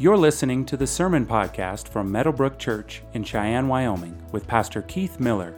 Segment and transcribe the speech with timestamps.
[0.00, 5.18] You're listening to the Sermon Podcast from Meadowbrook Church in Cheyenne, Wyoming, with Pastor Keith
[5.18, 5.56] Miller.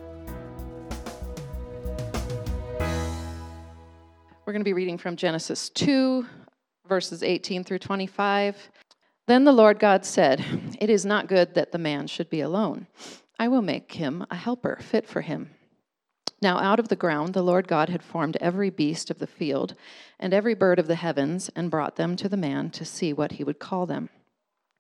[4.46, 6.24] We're going to be reading from Genesis 2,
[6.88, 8.70] verses 18 through 25.
[9.26, 10.42] Then the Lord God said,
[10.80, 12.86] It is not good that the man should be alone.
[13.38, 15.50] I will make him a helper fit for him.
[16.40, 19.74] Now out of the ground the Lord God had formed every beast of the field
[20.18, 23.32] and every bird of the heavens and brought them to the man to see what
[23.32, 24.08] he would call them.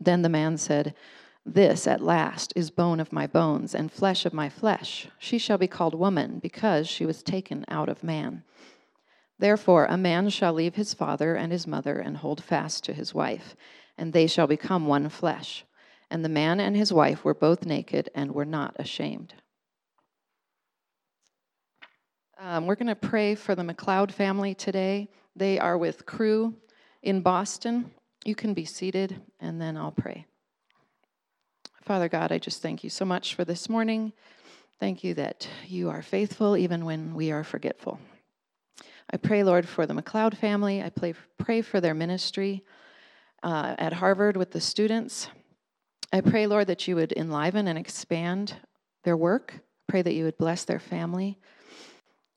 [0.00, 0.94] Then the man said,
[1.44, 5.08] This at last is bone of my bones and flesh of my flesh.
[5.18, 8.44] She shall be called woman, because she was taken out of man.
[9.38, 13.14] Therefore, a man shall leave his father and his mother and hold fast to his
[13.14, 13.54] wife,
[13.96, 15.64] and they shall become one flesh.
[16.10, 19.34] And the man and his wife were both naked and were not ashamed.
[22.40, 25.08] Um, we're going to pray for the McLeod family today.
[25.34, 26.54] They are with Cru
[27.02, 27.90] in Boston.
[28.24, 30.26] You can be seated, and then I'll pray.
[31.82, 34.12] Father God, I just thank you so much for this morning.
[34.78, 37.98] Thank you that you are faithful even when we are forgetful.
[39.10, 40.82] I pray, Lord, for the McLeod family.
[40.82, 42.62] I pray, for their ministry
[43.42, 45.28] uh, at Harvard with the students.
[46.12, 48.56] I pray, Lord, that you would enliven and expand
[49.04, 49.54] their work.
[49.86, 51.38] Pray that you would bless their family.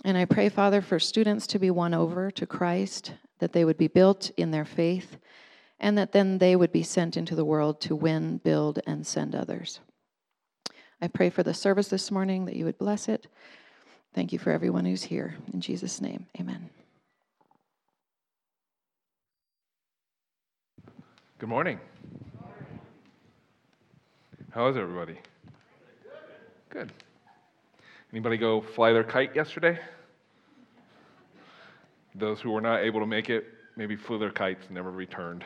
[0.06, 3.78] And I pray, Father, for students to be won over to Christ, that they would
[3.78, 5.18] be built in their faith,
[5.82, 9.36] and that then they would be sent into the world to win, build, and send
[9.36, 9.80] others.
[11.02, 13.26] I pray for the service this morning that you would bless it.
[14.14, 15.36] Thank you for everyone who's here.
[15.52, 16.70] In Jesus' name, amen.
[21.40, 21.80] Good morning.
[24.52, 25.18] How is everybody?
[26.70, 26.92] Good.
[28.12, 29.80] Anybody go fly their kite yesterday?
[32.14, 35.44] Those who were not able to make it maybe flew their kites and never returned.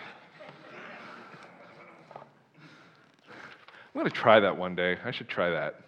[3.95, 4.97] I'm going to try that one day.
[5.06, 5.79] I should try that.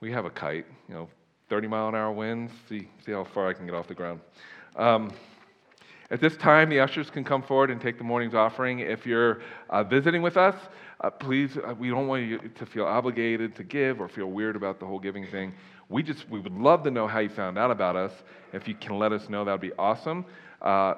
[0.00, 1.10] We have a kite, you know,
[1.50, 4.20] 30 mile an hour winds, see, see how far I can get off the ground.
[4.74, 5.12] Um,
[6.10, 8.78] at this time, the ushers can come forward and take the morning's offering.
[8.78, 10.54] If you're uh, visiting with us,
[11.02, 14.56] uh, please, uh, we don't want you to feel obligated to give or feel weird
[14.56, 15.52] about the whole giving thing.
[15.90, 18.12] We just, we would love to know how you found out about us.
[18.54, 20.24] If you can let us know, that would be awesome.
[20.62, 20.94] Uh,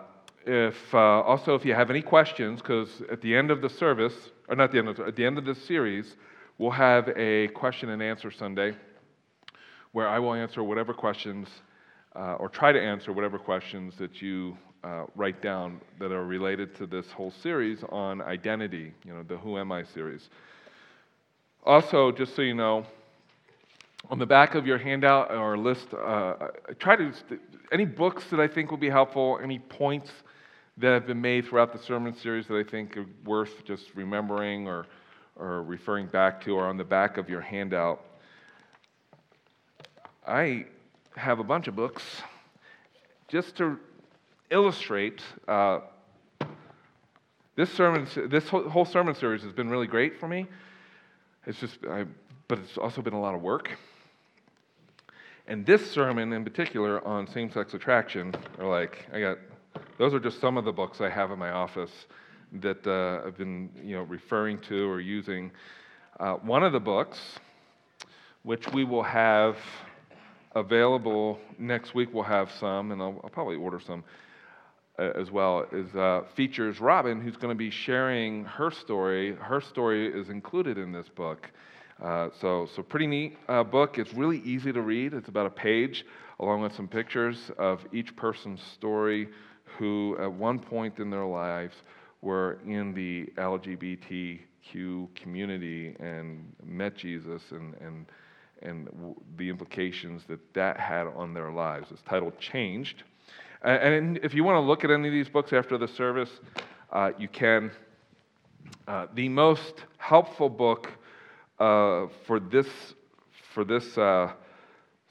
[0.47, 4.31] if, uh, also, if you have any questions, because at the end of the service,
[4.49, 6.15] or not the end of, at the end of the series,
[6.59, 8.75] we'll have a question and answer Sunday
[9.93, 11.49] where I will answer whatever questions
[12.17, 16.75] uh, or try to answer whatever questions that you uh, write down that are related
[16.77, 20.29] to this whole series on identity, you know, the Who Am I series.
[21.65, 22.85] Also, just so you know,
[24.11, 26.35] on the back of your handout or list, uh,
[26.79, 27.13] try to,
[27.73, 30.11] any books that I think will be helpful, any points
[30.77, 34.69] that have been made throughout the sermon series that I think are worth just remembering
[34.69, 34.87] or
[35.37, 38.05] or referring back to or on the back of your handout.
[40.27, 40.67] I
[41.17, 42.03] have a bunch of books
[43.29, 43.79] just to
[44.51, 45.23] illustrate.
[45.47, 45.81] Uh,
[47.57, 50.47] this sermon, this whole sermon series has been really great for me.
[51.47, 52.05] It's just, I,
[52.49, 53.71] but it's also been a lot of work.
[55.47, 59.39] And this sermon in particular on same-sex attraction are like, I got,
[59.99, 62.07] those are just some of the books I have in my office
[62.61, 65.51] that uh, I've been you know, referring to or using.
[66.21, 67.19] Uh, one of the books,
[68.43, 69.57] which we will have
[70.55, 74.05] available next week, we'll have some, and I'll, I'll probably order some
[74.99, 79.35] uh, as well, is uh, features Robin, who's going to be sharing her story.
[79.35, 81.51] Her story is included in this book.
[82.03, 83.99] Uh, so, so pretty neat uh, book.
[83.99, 85.15] It's really easy to read.
[85.15, 86.05] It's about a page,
[86.39, 89.29] along with some pictures of each person's story,
[89.79, 91.75] who at one point in their lives
[92.25, 98.07] were in the LGBTQ community and met Jesus and, and,
[98.63, 98.89] and
[99.37, 101.89] the implications that that had on their lives.
[101.91, 103.05] It's titled Changed.
[103.63, 106.31] And if you want to look at any of these books after the service,
[106.93, 107.71] uh, you can.
[108.89, 110.91] Uh, the most helpful book
[111.59, 112.67] uh, for this,
[113.53, 114.33] for this uh,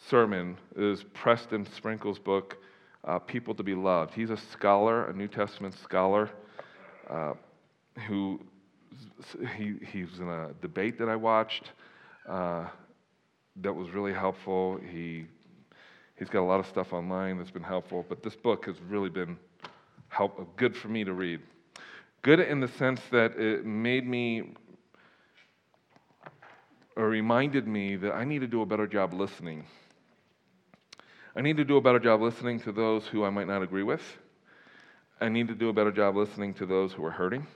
[0.09, 2.57] sermon is Preston Sprinkle's book,
[3.05, 4.13] uh, People to Be Loved.
[4.13, 6.29] He's a scholar, a New Testament scholar
[7.09, 7.33] uh,
[8.07, 8.39] who
[9.57, 11.71] he, he was in a debate that I watched
[12.27, 12.65] uh,
[13.57, 14.79] that was really helpful.
[14.91, 15.25] He,
[16.17, 19.09] he's got a lot of stuff online that's been helpful, but this book has really
[19.09, 19.37] been
[20.09, 21.41] help, good for me to read.
[22.21, 24.53] Good in the sense that it made me
[26.95, 29.65] or reminded me that I need to do a better job listening.
[31.35, 33.83] I need to do a better job listening to those who I might not agree
[33.83, 34.01] with.
[35.23, 37.47] I need to do a better job listening to those who are hurting.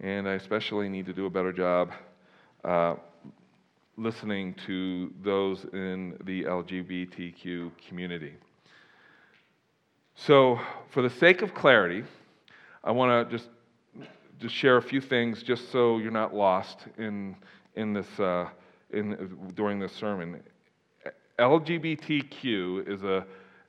[0.00, 1.92] And I especially need to do a better job
[2.64, 2.94] uh,
[3.98, 8.32] listening to those in the LGBTQ community.
[10.14, 10.58] So,
[10.88, 12.02] for the sake of clarity,
[12.82, 13.50] I want to just,
[14.40, 17.36] just share a few things just so you're not lost in,
[17.76, 18.48] in this, uh,
[18.90, 20.40] in, during this sermon.
[21.38, 23.24] LGBTQ is an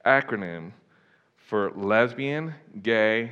[0.05, 0.71] acronym
[1.47, 3.31] for lesbian, gay,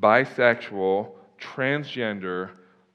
[0.00, 1.10] bisexual,
[1.40, 2.50] transgender,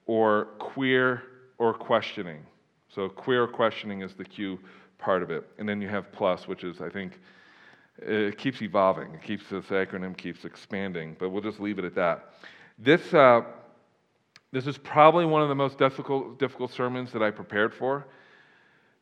[0.06, 1.22] or queer
[1.58, 2.44] or questioning.
[2.88, 4.58] So, queer questioning is the Q
[4.98, 5.44] part of it.
[5.58, 7.20] And then you have plus, which is, I think,
[7.98, 9.14] it keeps evolving.
[9.14, 12.34] It keeps this acronym keeps expanding, but we'll just leave it at that.
[12.78, 13.42] This, uh,
[14.52, 18.06] this is probably one of the most difficult, difficult sermons that I prepared for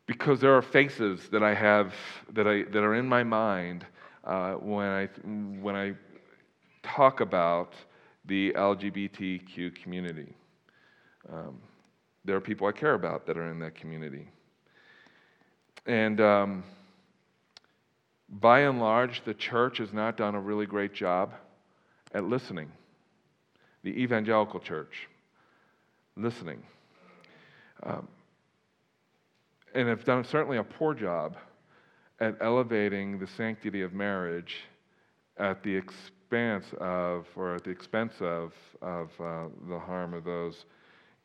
[0.06, 1.94] because there are faces that I have
[2.32, 3.87] that, I, that are in my mind
[4.24, 5.06] uh, when, I,
[5.60, 5.94] when I
[6.82, 7.74] talk about
[8.24, 10.34] the LGBTQ community.
[11.30, 11.58] Um,
[12.24, 14.28] there are people I care about that are in that community.
[15.86, 16.64] And um,
[18.28, 21.34] by and large, the church has not done a really great job
[22.14, 22.70] at listening.
[23.82, 25.08] The evangelical church,
[26.16, 26.62] listening.
[27.82, 28.08] Um,
[29.74, 31.36] and have done certainly a poor job
[32.20, 34.56] at elevating the sanctity of marriage
[35.38, 38.52] at the expense of, or at the expense of,
[38.82, 40.64] of uh, the harm of those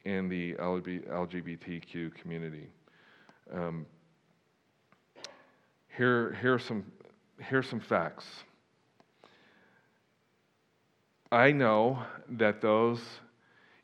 [0.06, 2.68] in the LGBTQ community.
[3.54, 3.86] Um,
[5.96, 6.86] here, here, are some,
[7.50, 8.26] here are some facts.
[11.32, 13.02] I know that those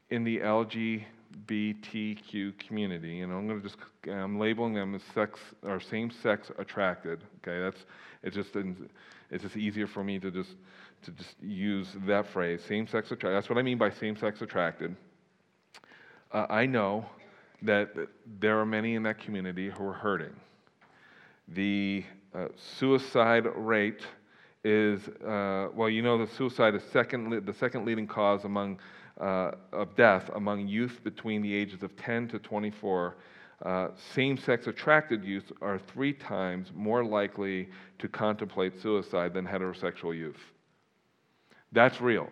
[0.09, 0.39] in the
[1.47, 3.77] LGBTQ community, and I'm going to just
[4.09, 7.23] I'm labeling them as sex or same-sex attracted.
[7.37, 7.85] Okay, that's
[8.23, 8.55] it's just
[9.31, 10.55] it's just easier for me to just
[11.03, 13.35] to just use that phrase, same-sex attracted.
[13.35, 14.95] That's what I mean by same-sex attracted.
[16.31, 17.05] Uh, I know
[17.61, 17.89] that
[18.39, 20.35] there are many in that community who are hurting.
[21.49, 22.03] The
[22.33, 22.47] uh,
[22.79, 24.01] suicide rate
[24.63, 28.79] is, uh, well, you know, the suicide is second, the second leading cause among,
[29.19, 33.15] uh, of death among youth between the ages of 10 to 24.
[33.63, 37.69] Uh, same sex attracted youth are three times more likely
[37.99, 40.39] to contemplate suicide than heterosexual youth.
[41.71, 42.29] That's real.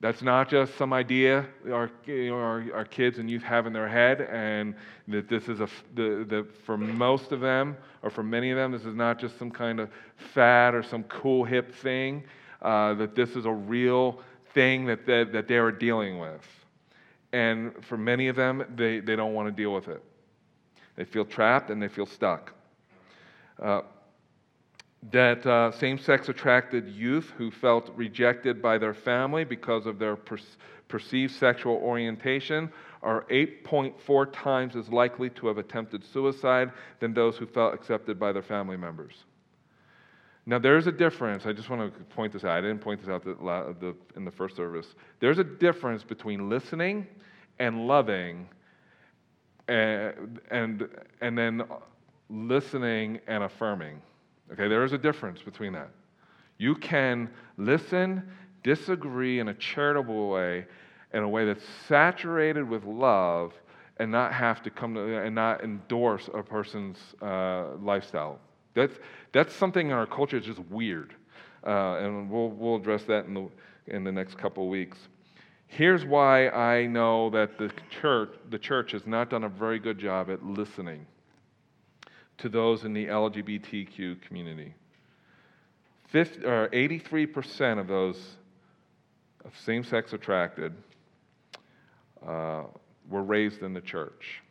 [0.00, 3.74] That's not just some idea our, you know, our, our, kids and youth have in
[3.74, 4.74] their head, and
[5.08, 8.72] that this is a, the, the, for most of them, or for many of them,
[8.72, 9.90] this is not just some kind of
[10.32, 12.24] fad or some cool hip thing,
[12.62, 14.22] uh, that this is a real
[14.54, 16.46] thing that, that, that they are dealing with.
[17.32, 20.02] And for many of them, they, they don't want to deal with it.
[20.96, 22.52] They feel trapped and they feel stuck.
[23.60, 23.82] Uh,
[25.10, 30.16] that uh, same sex attracted youth who felt rejected by their family because of their
[30.16, 30.38] per-
[30.88, 32.70] perceived sexual orientation
[33.02, 38.32] are 8.4 times as likely to have attempted suicide than those who felt accepted by
[38.32, 39.24] their family members.
[40.50, 41.46] Now, there's a difference.
[41.46, 42.50] I just want to point this out.
[42.50, 44.96] I didn't point this out in the first service.
[45.20, 47.06] There's a difference between listening
[47.60, 48.48] and loving,
[49.68, 50.88] and, and,
[51.20, 51.62] and then
[52.30, 54.02] listening and affirming.
[54.52, 55.90] Okay, there is a difference between that.
[56.58, 58.28] You can listen,
[58.64, 60.66] disagree in a charitable way,
[61.14, 63.52] in a way that's saturated with love,
[63.98, 68.40] and not have to come to and not endorse a person's uh, lifestyle.
[68.74, 68.94] That's
[69.32, 71.14] that's something in our culture is just weird,
[71.66, 73.48] uh, and we'll we'll address that in the
[73.86, 74.98] in the next couple of weeks.
[75.66, 79.98] Here's why I know that the church the church has not done a very good
[79.98, 81.06] job at listening
[82.38, 84.74] to those in the LGBTQ community.
[86.08, 88.36] 50, or 83% of those
[89.44, 90.72] of same sex attracted
[92.26, 92.64] uh,
[93.08, 94.42] were raised in the church.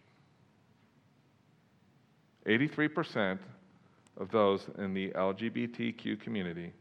[2.46, 3.40] 83%
[4.20, 6.74] of those in the LGBTQ community,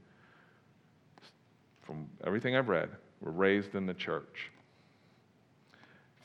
[1.82, 2.90] from everything I've read,
[3.20, 4.50] were raised in the church.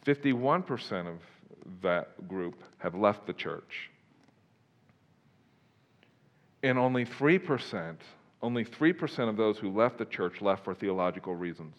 [0.06, 1.20] 51% of
[1.82, 3.90] that group have left the church.
[6.64, 7.96] And only 3%,
[8.42, 11.76] only 3% of those who left the church left for theological reasons.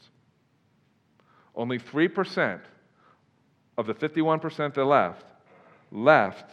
[1.54, 2.60] Only 3%
[3.76, 5.24] of the 51% that left,
[5.90, 6.50] left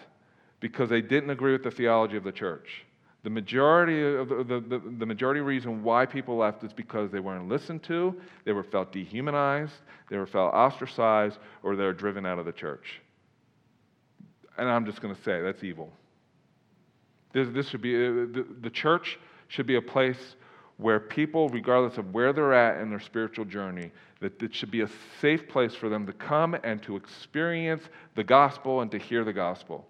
[0.62, 2.86] because they didn't agree with the theology of the church.
[3.24, 7.48] The majority of the, the, the, majority reason why people left is because they weren't
[7.48, 9.76] listened to, they were felt dehumanized,
[10.10, 13.00] they were felt ostracized, or they were driven out of the church.
[14.58, 15.92] And I'm just going to say that's evil.
[17.32, 20.36] This, this should be uh, the, the church should be a place
[20.78, 24.82] where people, regardless of where they're at in their spiritual journey, that it should be
[24.82, 24.90] a
[25.20, 27.84] safe place for them to come and to experience
[28.16, 29.86] the gospel and to hear the gospel.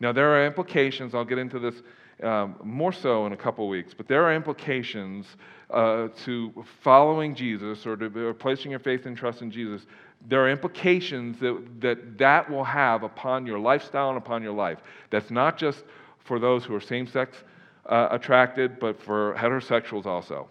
[0.00, 1.82] Now, there are implications, I'll get into this
[2.22, 5.26] um, more so in a couple weeks, but there are implications
[5.70, 9.86] uh, to following Jesus or to or placing your faith and trust in Jesus.
[10.28, 14.78] There are implications that, that that will have upon your lifestyle and upon your life.
[15.10, 15.84] That's not just
[16.24, 17.36] for those who are same sex
[17.84, 20.48] uh, attracted, but for heterosexuals also.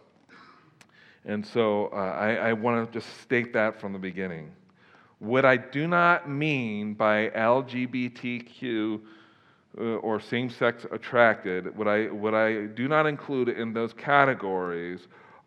[1.26, 4.52] And so uh, I, I want to just state that from the beginning.
[5.18, 9.02] What I do not mean by LGBTQ
[9.78, 15.02] Uh, or same sex attracted, what I, what I do not include in those categories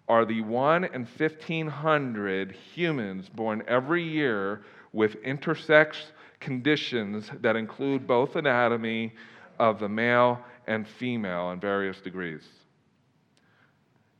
[0.07, 5.97] are the 1 in 1,500 humans born every year with intersex
[6.41, 9.15] conditions that include both anatomy
[9.59, 12.43] of the male and female in various degrees.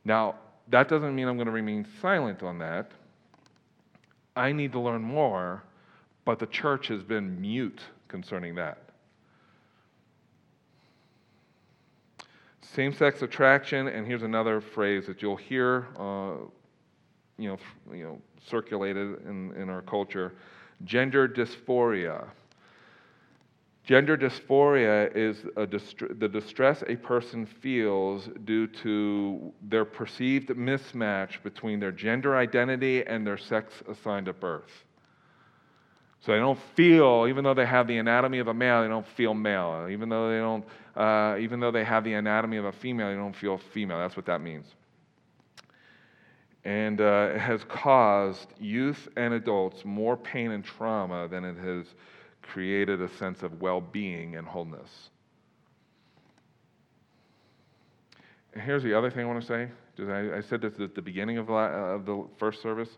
[0.05, 0.35] Now,
[0.69, 2.91] that doesn't mean I'm going to remain silent on that.
[4.35, 5.61] I need to learn more,
[6.25, 8.88] but the church has been mute concerning that.
[12.75, 16.35] Same sex attraction, and here's another phrase that you'll hear uh,
[17.37, 17.57] you, know,
[17.91, 20.33] you know, circulated in, in our culture
[20.85, 22.27] gender dysphoria.
[23.83, 31.91] Gender dysphoria is the distress a person feels due to their perceived mismatch between their
[31.91, 34.85] gender identity and their sex assigned at birth.
[36.21, 39.07] So they don't feel, even though they have the anatomy of a male, they don't
[39.07, 39.87] feel male.
[39.89, 40.65] Even though they don't,
[40.99, 43.97] uh, even though they have the anatomy of a female, they don't feel female.
[43.97, 44.65] That's what that means.
[46.65, 51.85] And uh, it has caused youth and adults more pain and trauma than it has
[52.41, 55.09] created a sense of well being and wholeness.
[58.53, 59.69] And here's the other thing I want to say.
[59.99, 62.89] I, said this at the beginning of the, of the first service.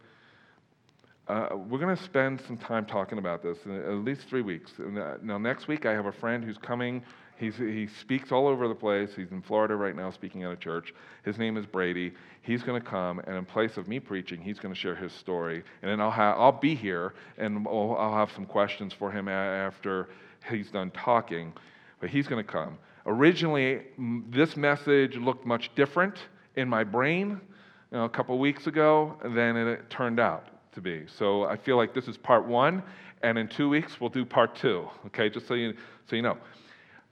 [1.27, 4.71] Uh, we're going to spend some time talking about this, at least three weeks.
[4.79, 7.03] Uh, now, next week, I have a friend who's coming
[7.41, 9.15] He's, he speaks all over the place.
[9.15, 10.93] He's in Florida right now speaking at a church.
[11.25, 12.13] His name is Brady.
[12.43, 15.11] He's going to come, and in place of me preaching, he's going to share his
[15.11, 15.63] story.
[15.81, 19.27] And then I'll, ha- I'll be here, and I'll, I'll have some questions for him
[19.27, 20.09] after
[20.47, 21.51] he's done talking.
[21.99, 22.77] But he's going to come.
[23.07, 23.81] Originally,
[24.29, 26.19] this message looked much different
[26.57, 27.41] in my brain
[27.91, 31.05] you know, a couple weeks ago than it turned out to be.
[31.07, 32.83] So I feel like this is part one,
[33.23, 34.87] and in two weeks we'll do part two.
[35.07, 35.73] Okay, just so you
[36.07, 36.37] so you know.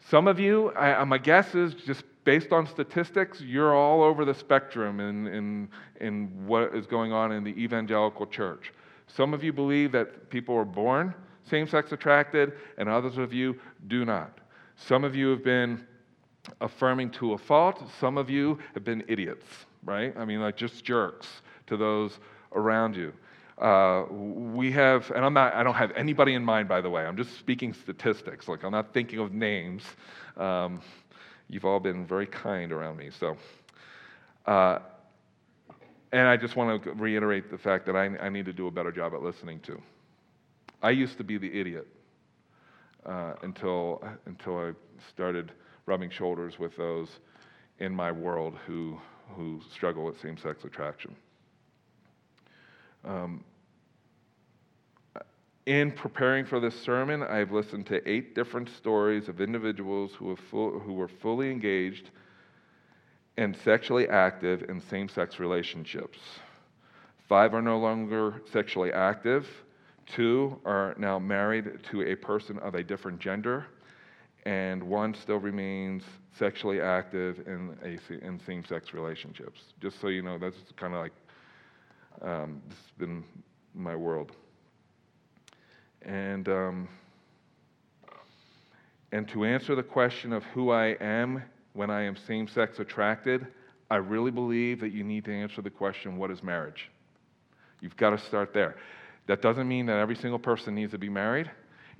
[0.08, 4.25] Some of you, I, uh, my guess is just based on statistics, you're all over
[4.25, 8.72] the spectrum in, in, in what is going on in the evangelical church.
[9.08, 11.13] Some of you believe that people are born
[11.50, 14.39] same sex attracted, and others of you do not.
[14.75, 15.86] Some of you have been
[16.62, 19.46] affirming to a fault, some of you have been idiots,
[19.84, 20.15] right?
[20.18, 21.27] I mean, like just jerks
[21.68, 22.20] to those
[22.53, 23.13] around you.
[23.60, 27.06] Uh, we have, and I'm not, I don't have anybody in mind, by the way.
[27.06, 28.48] I'm just speaking statistics.
[28.48, 29.84] Like, I'm not thinking of names.
[30.38, 30.82] Um,
[31.50, 33.10] you've all been very kind around me.
[33.20, 33.36] So,
[34.46, 34.80] uh,
[36.13, 38.72] and I just want to reiterate the fact that I, I, need to do a
[38.72, 39.82] better job at listening to.
[40.82, 41.88] I used to be the idiot
[43.06, 44.72] uh, until, until I
[45.10, 45.51] started
[45.86, 47.10] rubbing shoulders with those
[47.80, 48.98] in my world who,
[49.36, 51.16] who struggle with same sex attraction.
[53.06, 53.44] Um,
[55.65, 60.79] in preparing for this sermon, I've listened to eight different stories of individuals who, full,
[60.79, 62.10] who were fully engaged
[63.38, 66.18] and sexually active in same sex relationships.
[67.27, 69.48] Five are no longer sexually active,
[70.08, 73.68] two are now married to a person of a different gender,
[74.46, 76.03] and one still remains
[76.38, 77.77] sexually active in,
[78.24, 79.62] in same sex relationships.
[79.79, 81.13] Just so you know, that's kind of like
[82.21, 83.23] um, this has been
[83.73, 84.31] my world.
[86.01, 86.88] And, um,
[89.11, 93.47] and to answer the question of who I am when I am same sex attracted,
[93.89, 96.89] I really believe that you need to answer the question what is marriage?
[97.81, 98.75] You've got to start there.
[99.27, 101.49] That doesn't mean that every single person needs to be married,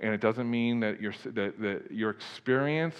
[0.00, 2.96] and it doesn't mean that your, that, that your experience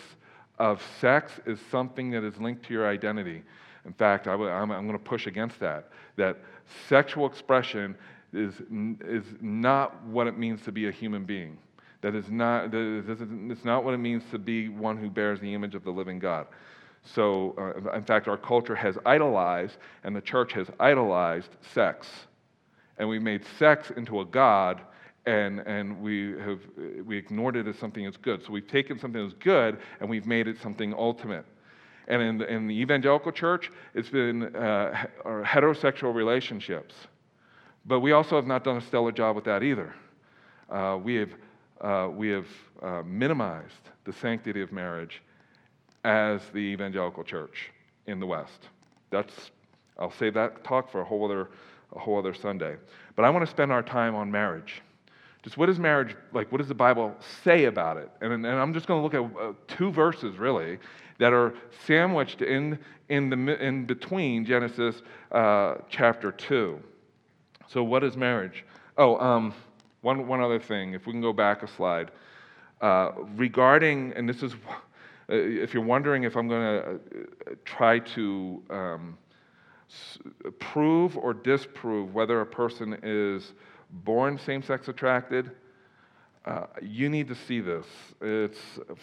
[0.58, 3.42] of sex is something that is linked to your identity.
[3.84, 6.38] In fact, I, am going to push against that, that
[6.88, 7.96] sexual expression
[8.32, 8.54] is,
[9.00, 11.58] is not what it means to be a human being.
[12.02, 13.20] That is not, that is,
[13.50, 16.18] it's not what it means to be one who bears the image of the living
[16.18, 16.46] God.
[17.02, 22.08] So, uh, in fact, our culture has idolized, and the church has idolized sex.
[22.98, 24.82] And we made sex into a God,
[25.26, 26.60] and, and we have
[27.04, 28.44] we ignored it as something that's good.
[28.44, 31.46] So we've taken something that's good, and we've made it something ultimate.
[32.08, 36.94] And in the, in the evangelical church, it's been uh, heterosexual relationships.
[37.86, 39.94] But we also have not done a stellar job with that either.
[40.68, 41.30] Uh, we have,
[41.80, 42.46] uh, we have
[42.82, 45.22] uh, minimized the sanctity of marriage
[46.04, 47.70] as the evangelical church
[48.06, 48.68] in the West.
[49.10, 49.50] That's,
[49.98, 51.50] I'll save that talk for a whole other,
[51.94, 52.76] a whole other Sunday.
[53.16, 54.82] But I want to spend our time on marriage.
[55.42, 56.52] Just what is marriage like?
[56.52, 57.14] What does the Bible
[57.44, 58.10] say about it?
[58.20, 60.78] And, and I'm just going to look at uh, two verses really
[61.20, 61.54] that are
[61.86, 62.78] sandwiched in,
[63.10, 66.80] in, the, in between Genesis uh, chapter 2.
[67.68, 68.64] So, what is marriage?
[68.96, 69.54] Oh, um,
[70.00, 72.10] one, one other thing, if we can go back a slide.
[72.80, 74.76] Uh, regarding, and this is, uh,
[75.28, 79.18] if you're wondering if I'm going to uh, try to um,
[80.58, 83.52] prove or disprove whether a person is
[84.04, 85.50] born same sex attracted,
[86.46, 87.86] uh, you need to see this.
[88.20, 88.58] It's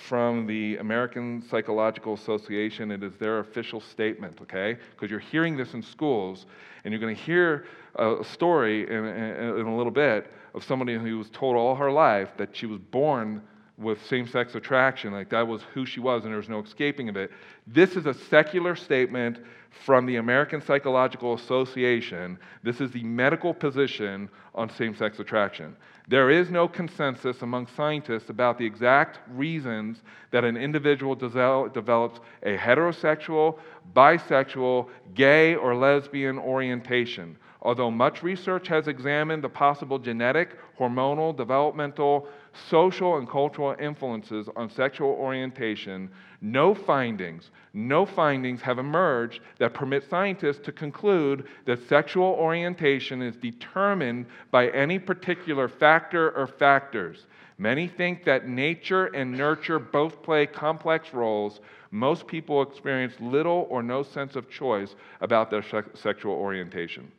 [0.07, 2.89] from the American Psychological Association.
[2.91, 4.77] It is their official statement, okay?
[4.91, 6.47] Because you're hearing this in schools,
[6.83, 7.65] and you're going to hear
[7.95, 11.91] a story in, in, in a little bit of somebody who was told all her
[11.91, 13.41] life that she was born
[13.77, 17.09] with same sex attraction, like that was who she was and there was no escaping
[17.09, 17.31] of it.
[17.67, 19.37] This is a secular statement
[19.85, 22.39] from the American Psychological Association.
[22.63, 25.75] This is the medical position on same sex attraction.
[26.07, 32.57] There is no consensus among scientists about the exact reasons that an individual develops a
[32.57, 33.59] heterosexual,
[33.93, 37.37] bisexual, gay, or lesbian orientation.
[37.61, 42.29] Although much research has examined the possible genetic, hormonal, developmental,
[42.69, 46.09] social, and cultural influences on sexual orientation,
[46.41, 53.35] no findings, no findings have emerged that permit scientists to conclude that sexual orientation is
[53.35, 57.27] determined by any particular factor or factors.
[57.57, 61.59] Many think that nature and nurture both play complex roles.
[61.89, 65.63] Most people experience little or no sense of choice about their
[65.95, 67.11] sexual orientation.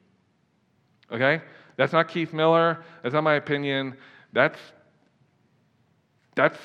[1.10, 1.42] Okay?
[1.76, 2.84] That's not Keith Miller.
[3.02, 3.96] That's not my opinion.
[4.32, 4.58] That's,
[6.38, 6.58] that's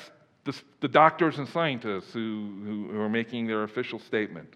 [0.44, 4.48] the, the doctors and scientists who, who, are making their official statement.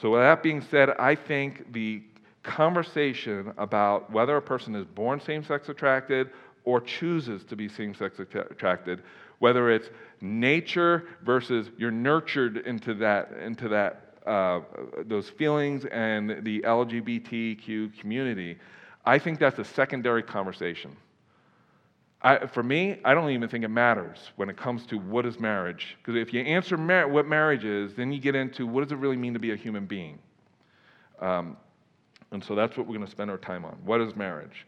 [0.00, 2.02] So, with that being said, I think the
[2.42, 6.30] conversation about whether a person is born same sex attracted
[6.64, 9.02] or chooses to be same sex attracted,
[9.38, 9.90] whether it's
[10.22, 14.60] nature versus you're nurtured into that, into that uh,
[15.04, 18.56] those feelings and the LGBTQ community,
[19.04, 20.96] I think that's a secondary conversation.
[22.20, 25.38] I, for me, I don't even think it matters when it comes to what is
[25.38, 25.96] marriage.
[25.98, 28.98] Because if you answer mar- what marriage is, then you get into what does it
[28.98, 30.18] really mean to be a human being.
[31.20, 31.56] Um,
[32.32, 33.78] and so that's what we're going to spend our time on.
[33.84, 34.66] What is marriage?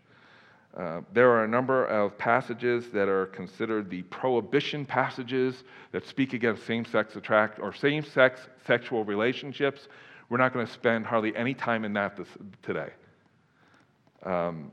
[0.76, 6.32] Uh, there are a number of passages that are considered the prohibition passages that speak
[6.32, 9.88] against same-sex attract or same-sex sexual relationships.
[10.28, 12.28] We're not going to spend hardly any time in that this,
[12.62, 12.90] today.
[14.22, 14.70] Um,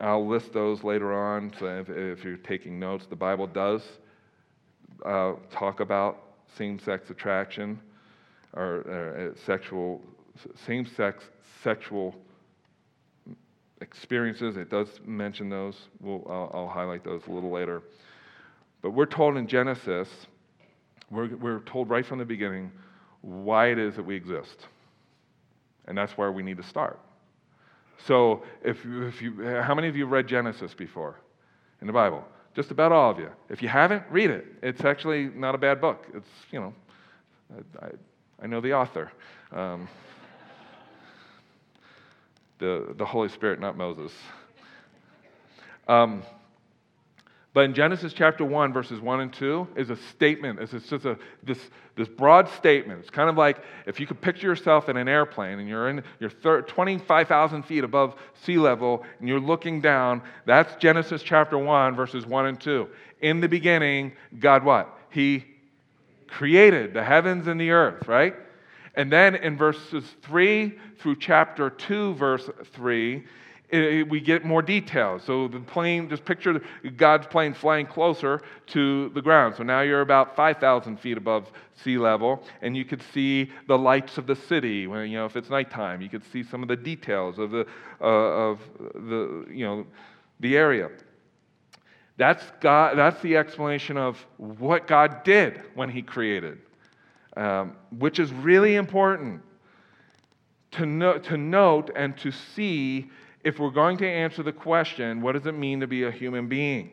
[0.00, 1.52] I'll list those later on.
[1.58, 3.82] So if, if, you're taking notes, the Bible does
[5.04, 6.22] uh, talk about
[6.56, 7.80] same-sex attraction
[8.52, 10.00] or, or uh, sexual
[10.66, 11.24] same-sex
[11.62, 12.14] sexual
[13.80, 14.56] experiences.
[14.56, 15.76] It does mention those.
[16.00, 17.82] We'll, I'll, I'll, highlight those a little later.
[18.82, 20.08] But we're told in Genesis,
[21.10, 22.72] we're, we're told right from the beginning
[23.20, 24.66] why it is that we exist.
[25.86, 26.98] And that's where we need to start.
[28.06, 31.20] So, if, if you, how many of you have read Genesis before
[31.80, 32.24] in the Bible?
[32.54, 33.30] Just about all of you.
[33.48, 34.46] If you haven't, read it.
[34.62, 36.06] It's actually not a bad book.
[36.14, 36.74] It's, you know,
[37.80, 37.88] I,
[38.42, 39.10] I know the author.
[39.52, 39.88] Um,
[42.58, 44.12] the, the Holy Spirit, not Moses.
[45.88, 46.22] Um,
[47.54, 50.58] but in Genesis chapter 1, verses 1 and 2, is a statement.
[50.58, 51.60] It's just a, this,
[51.94, 52.98] this broad statement.
[52.98, 56.02] It's kind of like if you could picture yourself in an airplane and you're, in,
[56.18, 60.20] you're 25,000 feet above sea level and you're looking down.
[60.46, 62.88] That's Genesis chapter 1, verses 1 and 2.
[63.20, 64.98] In the beginning, God what?
[65.10, 65.44] He
[66.26, 68.34] created the heavens and the earth, right?
[68.96, 73.24] And then in verses 3 through chapter 2, verse 3,
[73.74, 75.22] it, we get more details.
[75.24, 76.60] So the plane, just picture
[76.96, 79.56] God's plane flying closer to the ground.
[79.56, 81.50] So now you're about 5,000 feet above
[81.82, 84.86] sea level, and you could see the lights of the city.
[84.86, 87.66] When, you know, if it's nighttime, you could see some of the details of the,
[88.00, 89.86] uh, of the, you know,
[90.40, 90.90] the area.
[92.16, 96.58] That's, God, that's the explanation of what God did when He created,
[97.36, 99.42] um, which is really important
[100.72, 103.10] to, no, to note and to see
[103.44, 106.48] if we're going to answer the question, what does it mean to be a human
[106.48, 106.90] being?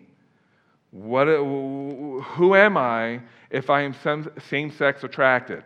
[0.92, 3.96] What, uh, who am I if I am
[4.50, 5.64] same sex attracted?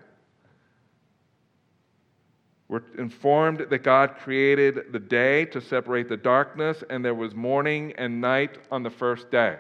[2.67, 7.93] We're informed that God created the day to separate the darkness, and there was morning
[7.98, 9.58] and night on the first day.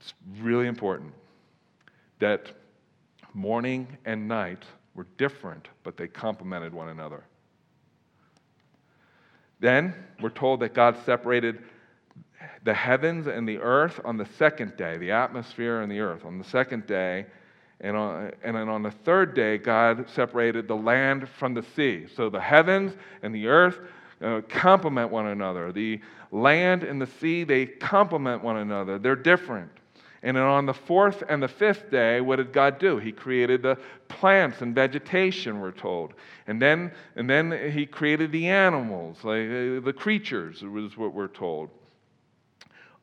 [0.00, 1.12] It's really important
[2.18, 2.52] that
[3.34, 7.24] morning and night were different, but they complemented one another.
[9.60, 11.62] Then we're told that God separated
[12.64, 16.38] the heavens and the earth on the second day, the atmosphere and the earth on
[16.38, 17.26] the second day.
[17.80, 22.06] And, on, and then on the third day, God separated the land from the sea.
[22.14, 23.78] So the heavens and the earth
[24.22, 25.72] uh, complement one another.
[25.72, 26.00] The
[26.32, 28.98] land and the sea, they complement one another.
[28.98, 29.70] They're different.
[30.26, 32.98] And then on the fourth and the fifth day, what did God do?
[32.98, 36.14] He created the plants and vegetation, we're told.
[36.48, 41.28] And then, and then He created the animals, like uh, the creatures, was what we're
[41.28, 41.70] told.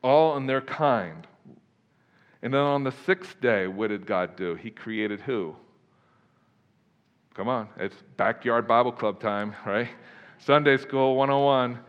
[0.01, 1.25] All in their kind.
[2.41, 4.55] And then on the sixth day, what did God do?
[4.55, 5.55] He created who?
[7.35, 9.87] Come on, it's backyard Bible club time, right?
[10.39, 11.79] Sunday School 101.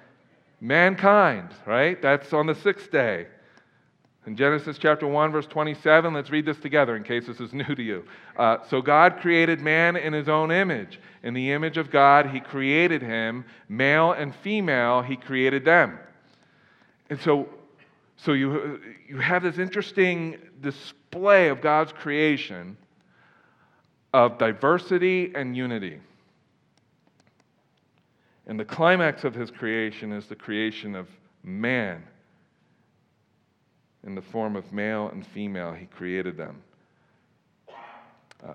[0.61, 2.01] Mankind, right?
[2.01, 3.27] That's on the sixth day.
[4.27, 7.75] In Genesis chapter 1, verse 27, let's read this together in case this is new
[7.75, 8.05] to you.
[8.37, 10.99] Uh, so God created man in his own image.
[11.23, 13.45] In the image of God, he created him.
[13.69, 15.99] Male and female, he created them.
[17.11, 17.49] And so,
[18.17, 22.79] so you, you have this interesting display of God's creation
[24.15, 26.01] of diversity and unity.
[28.47, 31.09] And the climax of his creation is the creation of
[31.43, 32.05] man
[34.07, 36.63] in the form of male and female, he created them.
[38.47, 38.55] Uh,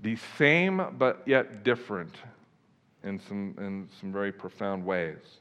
[0.00, 2.14] the same but yet different
[3.04, 5.38] in some, in some very profound ways.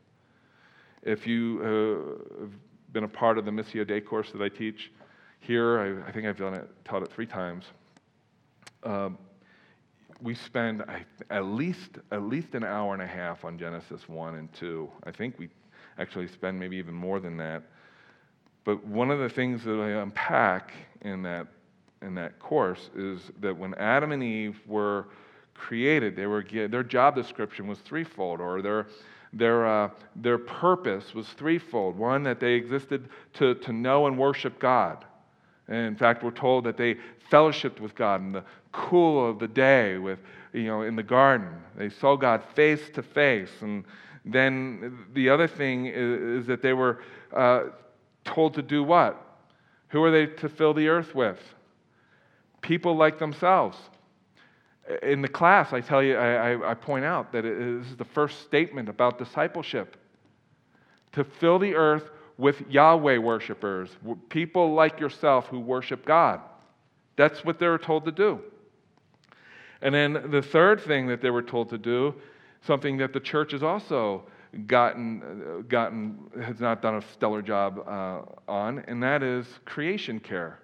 [1.04, 2.52] If you uh, have
[2.92, 4.92] been a part of the Missio Dei course that I teach
[5.40, 7.66] here, I, I think I've done it, taught it three times.
[8.84, 9.18] Um,
[10.22, 10.84] we spend
[11.30, 14.90] at least at least an hour and a half on Genesis one and two.
[15.06, 15.48] I think we
[15.98, 17.64] actually spend maybe even more than that
[18.64, 21.48] but one of the things that I unpack in that,
[22.02, 25.08] in that course is that when Adam and Eve were
[25.54, 28.88] created, they were, their job description was threefold, or their,
[29.34, 31.98] their, uh, their purpose was threefold.
[31.98, 35.06] One, that they existed to, to know and worship God.
[35.68, 36.98] And in fact, we're told that they
[37.32, 40.20] fellowshiped with God in the cool of the day with,
[40.54, 41.50] you know, in the garden.
[41.76, 43.52] They saw God face to face.
[43.62, 43.84] And
[44.26, 47.02] then the other thing is, is that they were
[47.34, 47.66] uh,
[48.30, 49.22] told to do what?
[49.90, 51.40] Who are they to fill the earth with?
[52.62, 53.78] People like themselves.
[55.04, 58.42] In the class, I tell you, I, I, point out that this is the first
[58.42, 59.98] statement about discipleship
[61.12, 63.90] to fill the earth with Yahweh worshipers,
[64.30, 66.42] people like yourself who worship God.
[67.18, 68.40] That's what they were told to do.
[69.82, 72.16] And then the third thing that they were told to do,
[72.66, 74.24] something that the church is also
[74.68, 80.60] gotten, gotten has not done a stellar job uh, on, and that is creation care.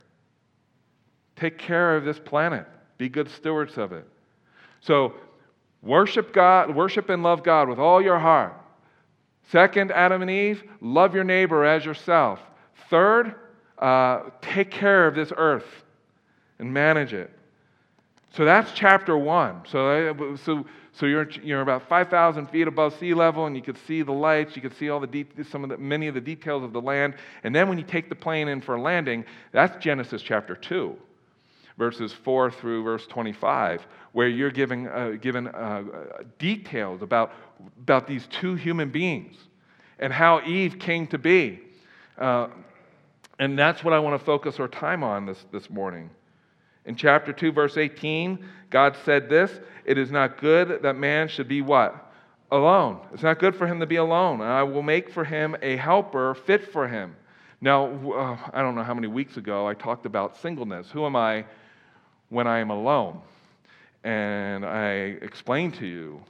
[1.35, 2.65] Take care of this planet.
[2.97, 4.07] Be good stewards of it.
[4.81, 5.13] So,
[5.81, 8.53] worship God, worship and love God with all your heart.
[9.51, 12.39] Second, Adam and Eve, love your neighbor as yourself.
[12.89, 13.35] Third,
[13.77, 15.83] uh, take care of this earth
[16.59, 17.31] and manage it.
[18.35, 19.61] So that's chapter one.
[19.65, 20.65] So, so
[20.97, 24.55] so you're, you're about 5,000 feet above sea level, and you could see the lights.
[24.55, 26.79] You could see all the de- some of the, many of the details of the
[26.79, 27.15] land.
[27.43, 30.95] And then when you take the plane in for a landing, that's Genesis chapter 2,
[31.77, 35.83] verses 4 through verse 25, where you're giving, uh, given uh,
[36.39, 37.33] details about,
[37.81, 39.35] about these two human beings
[39.99, 41.59] and how Eve came to be.
[42.17, 42.47] Uh,
[43.37, 46.09] and that's what I want to focus our time on this, this morning.
[46.85, 49.51] In chapter 2, verse 18, God said this
[49.85, 52.13] It is not good that man should be what?
[52.51, 52.99] Alone.
[53.13, 54.41] It's not good for him to be alone.
[54.41, 57.15] I will make for him a helper fit for him.
[57.59, 60.91] Now, uh, I don't know how many weeks ago I talked about singleness.
[60.91, 61.45] Who am I
[62.29, 63.21] when I am alone?
[64.03, 66.21] And I explained to you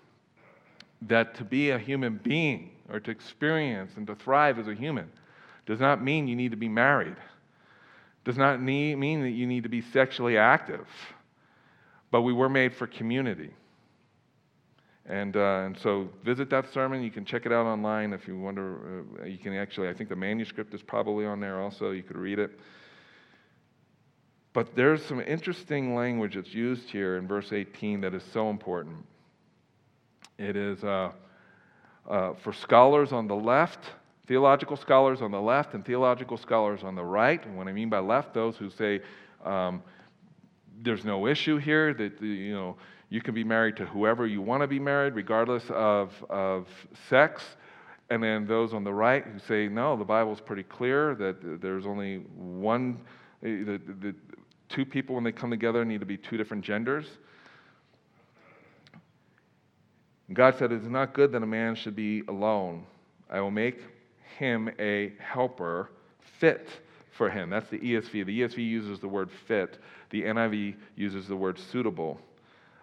[1.02, 5.12] that to be a human being or to experience and to thrive as a human
[5.65, 7.15] does not mean you need to be married,
[8.26, 10.88] does not need, mean that you need to be sexually active,
[12.12, 13.52] but we were made for community.
[15.06, 17.04] And, uh, and so visit that sermon.
[17.04, 19.06] You can check it out online if you wonder.
[19.22, 21.92] Uh, you can actually, I think the manuscript is probably on there also.
[21.92, 22.60] You could read it.
[24.54, 29.06] But there's some interesting language that's used here in verse 18 that is so important.
[30.40, 31.12] It is uh,
[32.10, 33.80] uh, for scholars on the left,
[34.28, 37.46] theological scholars on the left, and theological scholars on the right.
[37.46, 39.02] And what I mean by left, those who say
[39.44, 39.84] um,
[40.82, 42.78] there's no issue here, that, you know,
[43.10, 46.68] you can be married to whoever you want to be married, regardless of, of
[47.10, 47.44] sex.
[48.10, 51.86] And then those on the right who say, no, the Bible's pretty clear that there's
[51.86, 53.00] only one,
[53.44, 54.16] eh, the, the,
[54.70, 57.06] two people, when they come together, need to be two different genders.
[60.34, 62.86] God said, It's not good that a man should be alone.
[63.30, 63.82] I will make
[64.38, 65.89] him a helper
[66.39, 66.67] fit
[67.12, 67.50] for him.
[67.50, 68.26] That's the ESV.
[68.26, 72.19] The ESV uses the word fit, the NIV uses the word suitable.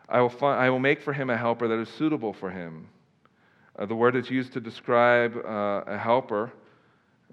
[0.09, 2.89] I will, find, I will make for him a helper that is suitable for him.
[3.79, 6.53] Uh, the word that's used to describe uh, a helper,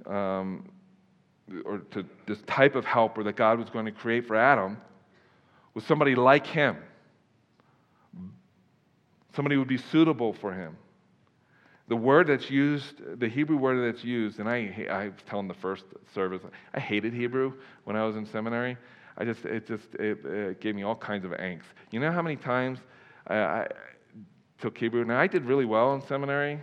[0.06, 0.70] um,
[1.66, 4.78] or to this type of helper that God was going to create for Adam,
[5.74, 6.78] was somebody like him.
[9.36, 10.78] Somebody would be suitable for him.
[11.90, 15.56] The word that's used, the Hebrew word that's used, and I, I was telling the
[15.56, 16.42] first service,
[16.74, 18.78] I hated Hebrew when I was in seminary.
[19.18, 21.64] I just, it just, it, it gave me all kinds of angst.
[21.90, 22.78] You know how many times
[23.26, 23.68] I, I
[24.62, 25.04] took Hebrew?
[25.04, 26.62] Now, I did really well in seminary.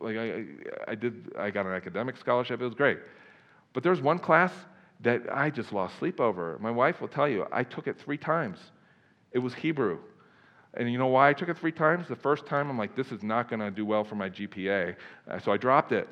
[0.00, 0.44] Like, I,
[0.88, 2.60] I did, I got an academic scholarship.
[2.62, 2.98] It was great.
[3.74, 4.52] But there was one class
[5.00, 6.58] that I just lost sleep over.
[6.58, 8.58] My wife will tell you, I took it three times.
[9.32, 9.98] It was Hebrew.
[10.76, 12.08] And you know why I took it three times?
[12.08, 14.96] The first time, I'm like, this is not going to do well for my GPA.
[15.28, 16.08] Uh, so I dropped it.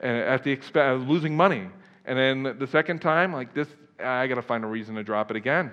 [0.00, 1.68] And at the expense, was losing money.
[2.04, 3.68] And then the second time, like this,
[4.02, 5.70] I got to find a reason to drop it again.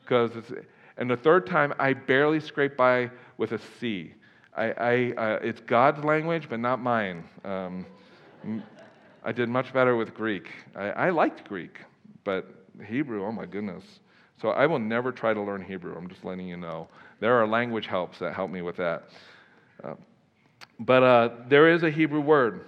[0.00, 0.52] Because it's,
[0.96, 4.14] and the third time, I barely scraped by with a C.
[4.56, 7.24] I, I, uh, it's God's language, but not mine.
[7.44, 7.86] Um,
[9.24, 10.48] I did much better with Greek.
[10.76, 11.78] I, I liked Greek,
[12.24, 13.84] but Hebrew, oh my goodness.
[14.40, 15.94] So I will never try to learn Hebrew.
[15.96, 16.88] I'm just letting you know.
[17.20, 19.04] There are language helps that help me with that.
[19.84, 19.94] Uh,
[20.78, 22.64] but uh, there is a Hebrew word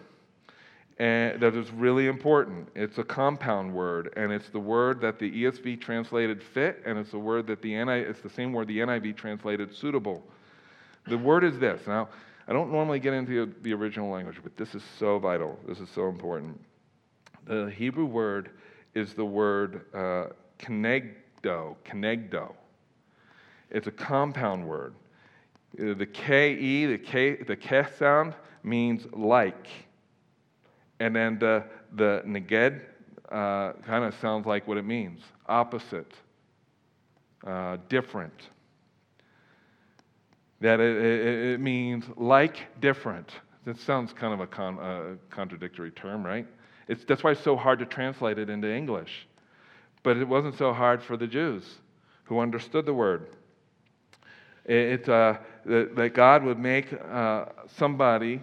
[0.98, 2.68] and that is really important.
[2.74, 7.10] It's a compound word, and it's the word that the ESV translated fit, and it's
[7.10, 10.22] the word that the NI, it's the same word the NIV translated suitable.
[11.08, 11.80] The word is this.
[11.86, 12.08] Now,
[12.46, 15.58] I don't normally get into the original language, but this is so vital.
[15.66, 16.60] This is so important.
[17.46, 18.50] The Hebrew word
[18.94, 20.26] is the word uh,
[20.59, 21.76] kenegdo.
[23.70, 24.94] It's a compound word.
[25.76, 29.68] The ke, the k, the ke sound means like
[31.02, 31.64] and then the,
[31.96, 32.81] the neged
[33.33, 36.12] uh, kind of sounds like what it means opposite,
[37.44, 38.50] uh, different.
[40.61, 43.33] That it, it, it, means like different.
[43.64, 46.46] That sounds kind of a con, uh, contradictory term, right?
[46.88, 49.26] It's, that's why it's so hard to translate it into English.
[50.02, 51.64] But it wasn't so hard for the Jews
[52.24, 53.28] who understood the word.
[54.64, 58.40] It, uh, that, that, God would make uh, somebody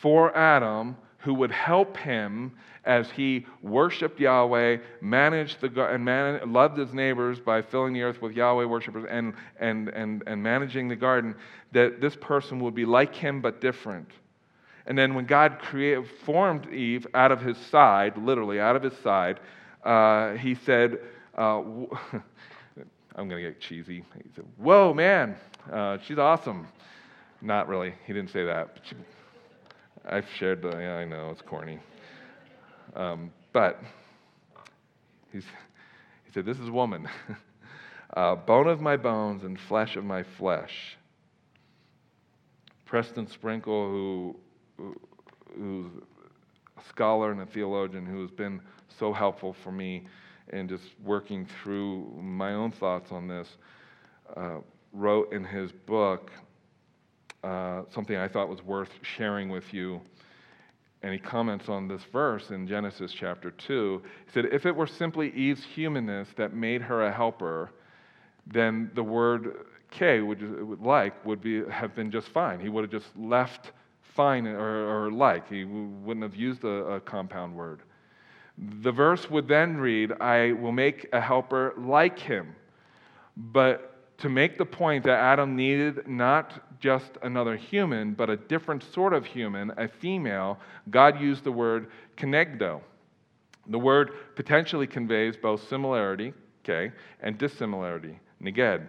[0.00, 2.52] for Adam who would help him
[2.84, 8.32] as he worshiped Yahweh, managed the, and loved his neighbors by filling the earth with
[8.32, 11.36] Yahweh worshipers and, and, and, and managing the garden,
[11.70, 14.10] that this person would be like him but different.
[14.86, 18.96] And then when God created, formed Eve out of his side, literally out of his
[18.98, 19.40] side,
[19.84, 20.98] uh, he said,
[21.36, 21.60] uh,
[23.14, 24.04] I'm going to get cheesy.
[24.16, 25.36] He said, Whoa, man,
[25.70, 26.66] uh, she's awesome.
[27.40, 27.94] Not really.
[28.06, 28.78] He didn't say that.
[30.08, 31.78] I've shared the, yeah, I know, it's corny.
[32.94, 33.80] Um, but
[35.32, 35.40] he
[36.32, 37.08] said, This is woman,
[38.16, 40.96] uh, bone of my bones and flesh of my flesh.
[42.86, 44.36] Preston Sprinkle, who,
[45.56, 45.86] who's
[46.78, 48.60] a scholar and a theologian who has been
[48.98, 50.06] so helpful for me
[50.52, 53.48] in just working through my own thoughts on this,
[54.36, 54.58] uh,
[54.92, 56.30] wrote in his book
[57.42, 60.00] uh, something I thought was worth sharing with you.
[61.02, 64.02] And he comments on this verse in Genesis chapter 2.
[64.26, 67.70] He said, If it were simply Eve's humanness that made her a helper,
[68.46, 72.60] then the word K, would, like, would be, have been just fine.
[72.60, 73.72] He would have just left
[74.14, 75.48] fine or, or like.
[75.48, 77.80] He wouldn't have used a, a compound word.
[78.82, 82.54] The verse would then read, I will make a helper like him.
[83.36, 88.84] But to make the point that Adam needed not just another human, but a different
[88.92, 90.58] sort of human, a female,
[90.90, 92.80] God used the word kenegdo.
[93.68, 98.86] The word potentially conveys both similarity, okay, and dissimilarity, neged.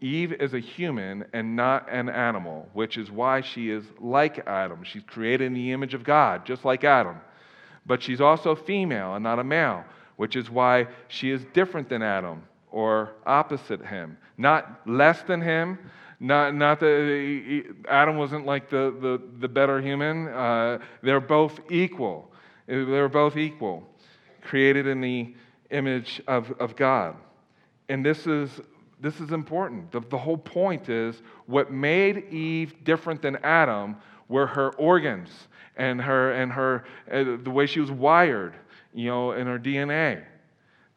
[0.00, 4.82] Eve is a human and not an animal, which is why she is like Adam.
[4.82, 7.20] She's created in the image of God, just like Adam.
[7.86, 9.84] But she's also female and not a male,
[10.16, 14.16] which is why she is different than Adam or opposite him.
[14.38, 15.78] Not less than him,
[16.18, 20.28] not, not that Adam wasn't like the, the, the better human.
[20.28, 22.30] Uh, they're both equal.
[22.66, 23.88] They're both equal,
[24.42, 25.34] created in the
[25.70, 27.16] image of, of God.
[27.88, 28.60] And this is,
[29.00, 29.90] this is important.
[29.92, 33.96] The, the whole point is what made Eve different than Adam
[34.28, 35.30] were her organs
[35.76, 38.54] and her and her uh, the way she was wired,
[38.92, 40.24] you know, in her DNA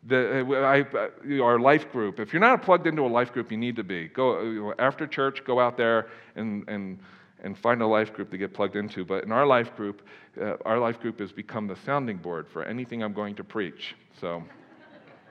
[0.05, 2.19] the, uh, I, uh, our life group.
[2.19, 4.07] If you're not plugged into a life group, you need to be.
[4.07, 6.99] Go uh, after church, go out there and, and,
[7.43, 9.05] and find a life group to get plugged into.
[9.05, 10.01] But in our life group,
[10.39, 13.95] uh, our life group has become the sounding board for anything I'm going to preach.
[14.19, 14.43] So,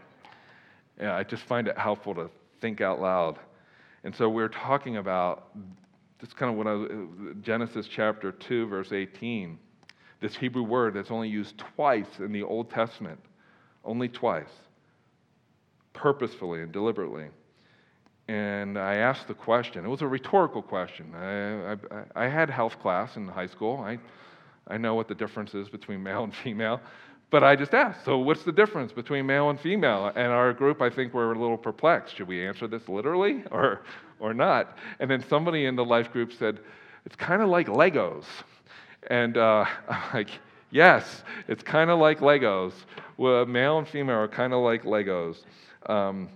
[1.01, 2.31] yeah, I just find it helpful to
[2.63, 3.39] think out loud.
[4.05, 5.55] And so we're talking about
[6.19, 9.59] this kind of what I, Genesis chapter 2, verse 18.
[10.21, 13.21] This Hebrew word that's only used twice in the Old Testament
[13.85, 14.51] only twice,
[15.93, 17.27] purposefully and deliberately.
[18.29, 19.85] And I asked the question.
[19.85, 21.13] It was a rhetorical question.
[21.15, 21.77] I, I,
[22.15, 23.81] I had health class in high school.
[23.81, 23.99] I,
[24.69, 26.81] I know what the difference is between male and female.
[27.33, 30.13] But I just asked, so what's the difference between male and female?
[30.15, 32.17] And our group, I think, were a little perplexed.
[32.17, 33.83] Should we answer this literally or,
[34.21, 34.79] or not?
[35.01, 36.61] And then somebody in the life group said,
[37.05, 38.25] it's kind of like Legos.
[39.09, 40.31] And uh, I'm like,
[40.71, 42.75] yes, it's kind of like Legos
[43.17, 45.45] well, male and female are kind of like Legos.
[45.87, 46.29] Um,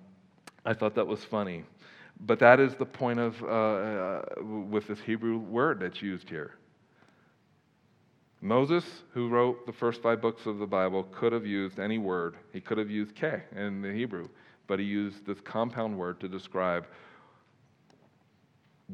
[0.64, 1.64] I thought that was funny.
[2.20, 6.54] But that is the point of, uh, uh, with this Hebrew word that's used here.
[8.40, 12.36] Moses, who wrote the first five books of the Bible, could have used any word.
[12.52, 14.28] He could have used ke in the Hebrew,
[14.66, 16.86] but he used this compound word to describe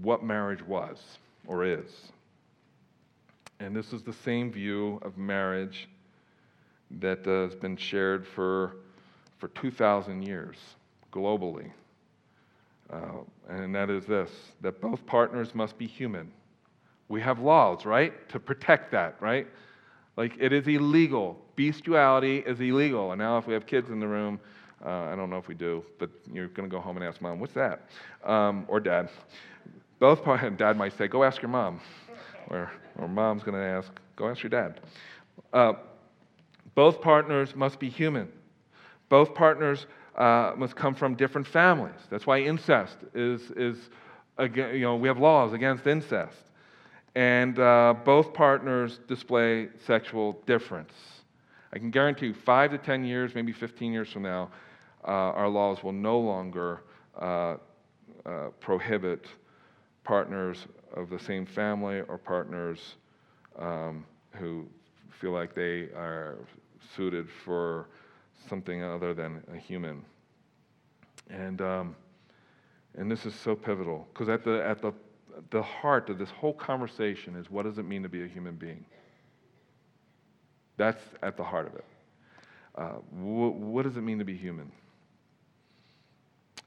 [0.00, 0.98] what marriage was
[1.46, 2.12] or is.
[3.60, 5.88] And this is the same view of marriage
[7.00, 8.76] that uh, has been shared for,
[9.38, 10.56] for 2,000 years
[11.12, 11.70] globally.
[12.92, 16.30] Uh, and that is this that both partners must be human.
[17.12, 19.46] We have laws, right, to protect that, right?
[20.16, 21.36] Like it is illegal.
[21.56, 23.12] Bestiality is illegal.
[23.12, 24.40] And now, if we have kids in the room,
[24.82, 27.20] uh, I don't know if we do, but you're going to go home and ask
[27.20, 27.82] mom, what's that?
[28.24, 29.10] Um, or dad.
[29.98, 31.82] Both partners, dad might say, go ask your mom.
[32.48, 34.80] Or, or mom's going to ask, go ask your dad.
[35.52, 35.74] Uh,
[36.74, 38.26] both partners must be human.
[39.10, 39.84] Both partners
[40.16, 42.00] uh, must come from different families.
[42.08, 43.76] That's why incest is, is
[44.38, 46.38] you know, we have laws against incest.
[47.14, 50.92] And uh, both partners display sexual difference.
[51.72, 54.50] I can guarantee you, five to 10 years, maybe 15 years from now,
[55.04, 56.82] uh, our laws will no longer
[57.20, 57.56] uh,
[58.24, 59.26] uh, prohibit
[60.04, 62.96] partners of the same family or partners
[63.58, 64.66] um, who
[65.10, 66.38] feel like they are
[66.96, 67.88] suited for
[68.48, 70.04] something other than a human.
[71.30, 71.96] And, um,
[72.96, 74.92] and this is so pivotal because at the, at the,
[75.50, 78.56] the heart of this whole conversation is what does it mean to be a human
[78.56, 78.84] being?
[80.76, 81.84] That's at the heart of it.
[82.74, 84.72] Uh, wh- what does it mean to be human?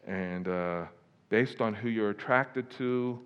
[0.07, 0.85] And uh,
[1.29, 3.19] based on who you're attracted to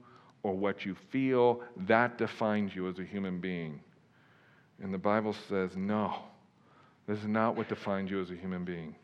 [0.44, 3.82] or what you feel, that defines you as a human being.
[4.82, 6.16] And the Bible says, no,
[7.08, 8.96] this is not what defines you as a human being.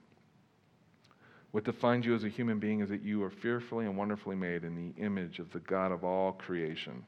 [1.56, 4.66] What defines you as a human being is that you are fearfully and wonderfully made
[4.66, 7.02] in the image of the God of all creation.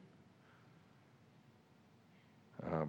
[2.64, 2.86] Uh,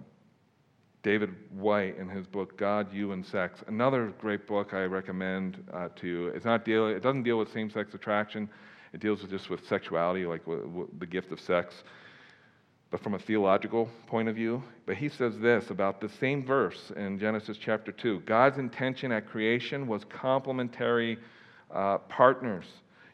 [1.02, 5.88] David White, in his book God, You, and Sex, another great book I recommend uh,
[5.96, 6.26] to you.
[6.28, 8.48] It's not deal, it doesn't deal with same-sex attraction.
[8.94, 11.74] It deals with just with sexuality, like the gift of sex
[12.90, 14.62] but from a theological point of view.
[14.84, 19.28] But he says this about the same verse in Genesis chapter 2 God's intention at
[19.28, 21.18] creation was complementary
[21.74, 22.66] uh, partners,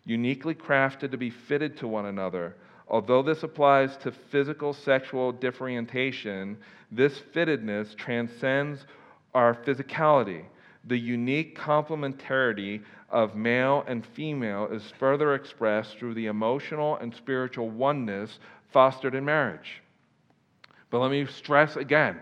[0.05, 2.57] uniquely crafted to be fitted to one another.
[2.89, 6.57] Although this applies to physical sexual differentiation,
[6.93, 8.87] this fittedness transcends
[9.35, 10.45] our physicality.
[10.85, 17.71] The unique complementarity of male and female is further expressed through the emotional and spiritual
[17.71, 18.39] oneness
[18.73, 19.83] fostered in marriage.
[20.91, 22.21] But let me stress again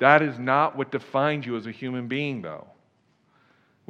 [0.00, 2.66] that is not what defines you as a human being, though.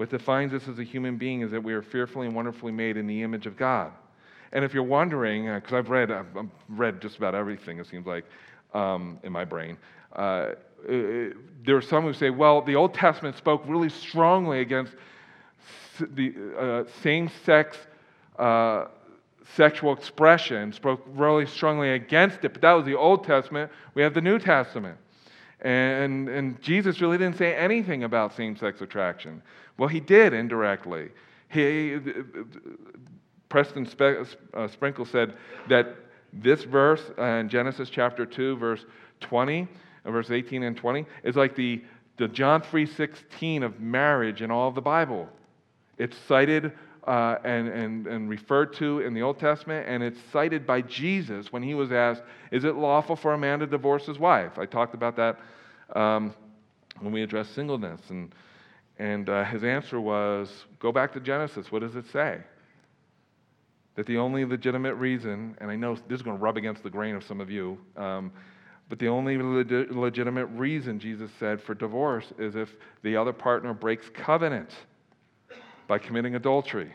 [0.01, 2.97] What defines us as a human being is that we are fearfully and wonderfully made
[2.97, 3.93] in the image of God.
[4.51, 6.25] And if you're wondering, because uh, I've read, I've,
[6.71, 8.25] read just about everything, it seems like,
[8.73, 9.77] um, in my brain.
[10.17, 10.55] Uh, uh
[11.67, 14.95] there are some who say, well, the Old Testament spoke really strongly against
[16.01, 17.77] the uh, same-sex
[18.39, 18.87] uh,
[19.55, 22.55] sexual expression, spoke really strongly against it.
[22.55, 23.71] But that was the Old Testament.
[23.93, 24.97] We have the New Testament.
[25.63, 29.43] And, and Jesus really didn't say anything about same sex attraction.
[29.81, 31.09] Well, he did indirectly.
[31.49, 31.97] He,
[33.49, 33.89] Preston
[34.53, 35.33] uh, Sprinkle said
[35.71, 35.97] that
[36.35, 38.85] this verse in Genesis chapter 2, verse
[39.21, 39.67] 20,
[40.05, 41.83] uh, verse 18 and 20, is like the,
[42.19, 45.27] the John 3.16 of marriage in all of the Bible.
[45.97, 46.73] It's cited
[47.07, 51.55] uh, and, and, and referred to in the Old Testament, and it's cited by Jesus
[51.55, 52.23] when he was asked,
[52.53, 54.59] Is it lawful for a man to divorce his wife?
[54.59, 55.41] I talked about that
[55.99, 56.35] um,
[56.99, 58.03] when we addressed singleness.
[58.11, 58.35] And,
[59.01, 61.73] and uh, his answer was, Go back to Genesis.
[61.73, 62.39] What does it say?
[63.95, 66.91] That the only legitimate reason, and I know this is going to rub against the
[66.91, 68.31] grain of some of you, um,
[68.91, 73.73] but the only leg- legitimate reason Jesus said for divorce is if the other partner
[73.73, 74.71] breaks covenant
[75.89, 76.93] by committing adultery.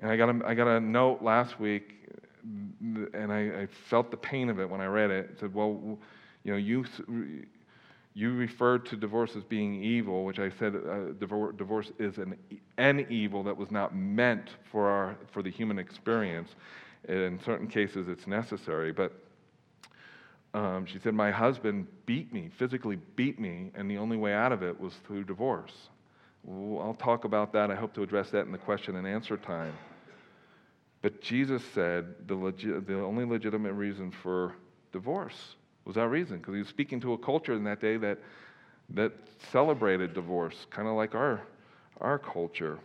[0.00, 2.08] And I got a, I got a note last week,
[2.42, 5.30] and I, I felt the pain of it when I read it.
[5.30, 5.98] It said, Well,
[6.42, 6.84] you know, you,
[8.14, 12.36] you referred to divorce as being evil, which I said uh, divorce is an,
[12.76, 16.50] an evil that was not meant for, our, for the human experience.
[17.08, 18.92] In certain cases, it's necessary.
[18.92, 19.12] But
[20.54, 24.50] um, she said, My husband beat me, physically beat me, and the only way out
[24.50, 25.88] of it was through divorce.
[26.42, 27.70] Well, I'll talk about that.
[27.70, 29.74] I hope to address that in the question and answer time.
[31.00, 34.54] But Jesus said the, legi- the only legitimate reason for
[34.92, 35.54] divorce
[35.84, 38.18] was that reason, because he was speaking to a culture in that day that,
[38.90, 39.12] that
[39.50, 41.40] celebrated divorce, kind of like our,
[42.00, 42.78] our culture.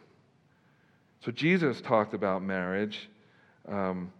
[1.24, 3.10] So Jesus talked about marriage.
[3.68, 4.12] Um,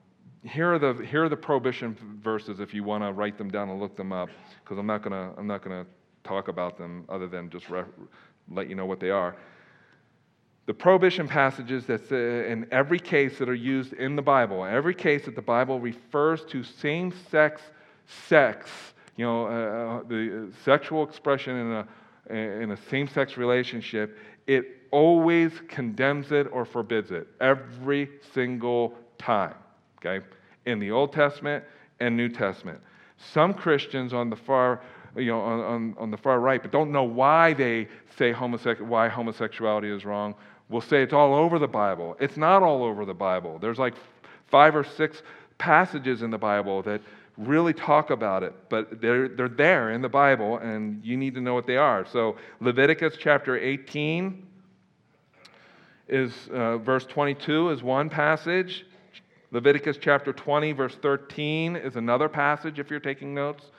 [0.44, 3.70] here are the here are the prohibition verses if you want to write them down
[3.70, 4.30] and look them up
[4.64, 5.86] because I'm not gonna I'm not gonna
[6.24, 7.84] talk about them other than just re-
[8.50, 9.36] let you know what they are.
[10.68, 15.26] The prohibition passages that in every case that are used in the Bible, every case
[15.26, 17.12] that the Bible refers to same
[18.06, 18.70] sex
[19.18, 24.66] you know, uh, uh the sexual expression in a, in a same sex relationship, it
[24.92, 29.56] always condemns it or forbids it every single time,
[30.00, 30.26] okay?
[30.66, 31.64] In the Old Testament
[32.00, 32.80] and New Testament.
[33.18, 34.82] Some Christians on the far
[35.16, 37.88] you know, on, on, on the far right, but don't know why they
[38.18, 40.36] say homosexu- why homosexuality is wrong,
[40.68, 42.18] will say it's all over the Bible.
[42.20, 43.58] It's not all over the Bible.
[43.58, 43.94] There's like
[44.48, 45.22] five or six
[45.58, 47.00] passages in the Bible that
[47.38, 51.42] really talk about it, but they're, they're there in the Bible, and you need to
[51.42, 52.06] know what they are.
[52.06, 54.46] So, Leviticus chapter 18
[56.08, 58.86] is uh, verse 22 is one passage.
[59.52, 63.72] Leviticus chapter 20, verse 13 is another passage if you're taking notes.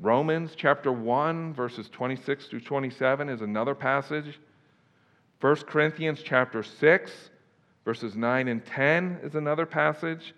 [0.00, 4.40] Romans chapter 1, verses 26 through 27 is another passage.
[5.40, 7.30] 1 Corinthians chapter 6,
[7.84, 10.34] verses 9 and 10 is another passage.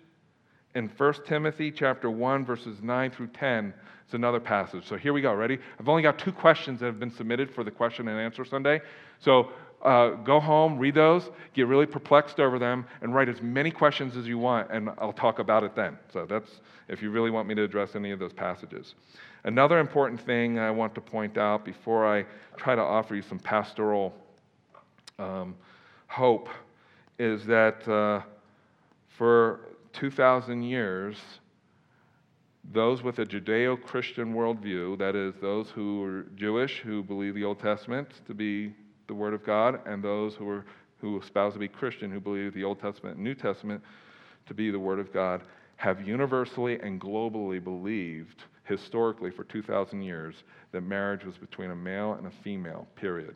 [0.75, 3.73] And 1 Timothy chapter 1, verses 9 through 10
[4.03, 4.85] It's another passage.
[4.85, 5.33] So here we go.
[5.33, 5.57] Ready?
[5.79, 8.81] I've only got two questions that have been submitted for the question and answer Sunday.
[9.19, 9.51] So
[9.81, 14.17] uh, go home, read those, get really perplexed over them, and write as many questions
[14.17, 15.97] as you want, and I'll talk about it then.
[16.11, 16.59] So that's
[16.89, 18.95] if you really want me to address any of those passages.
[19.45, 22.25] Another important thing I want to point out before I
[22.57, 24.13] try to offer you some pastoral
[25.19, 25.55] um,
[26.07, 26.49] hope
[27.17, 28.21] is that uh,
[29.17, 29.61] for
[29.95, 31.17] 2,000 years,
[32.73, 37.43] those with a Judeo Christian worldview, that is, those who are Jewish, who believe the
[37.43, 38.73] Old Testament to be
[39.07, 40.65] the Word of God, and those who, are,
[40.99, 43.81] who espouse to be Christian, who believe the Old Testament and New Testament
[44.47, 45.43] to be the Word of God,
[45.77, 50.35] have universally and globally believed historically for 2,000 years
[50.71, 53.35] that marriage was between a male and a female, period.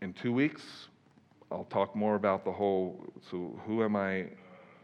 [0.00, 0.88] In two weeks,
[1.50, 4.26] I'll talk more about the whole so, who am I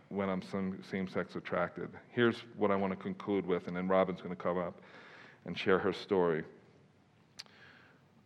[0.09, 1.91] when I'm same sex attracted?
[2.11, 4.81] Here's what I want to conclude with, and then Robin's going to come up
[5.45, 6.43] and share her story.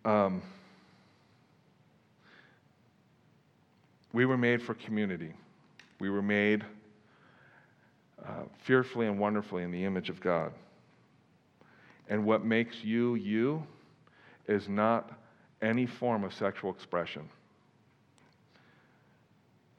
[0.05, 0.43] Um,
[4.13, 5.35] we were made for community.
[6.01, 6.65] We were made
[8.25, 10.53] uh, fearfully and wonderfully in the image of God.
[12.09, 13.63] And what makes you you
[14.49, 15.13] is not
[15.63, 17.29] any form of sexual expression.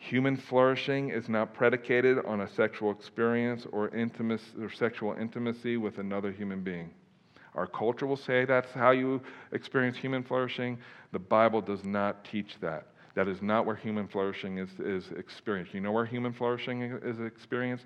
[0.01, 5.99] Human flourishing is not predicated on a sexual experience or, intimacy, or sexual intimacy with
[5.99, 6.89] another human being.
[7.53, 9.21] Our culture will say that's how you
[9.51, 10.79] experience human flourishing.
[11.11, 12.87] The Bible does not teach that.
[13.13, 15.75] That is not where human flourishing is, is experienced.
[15.75, 17.85] You know where human flourishing is experienced?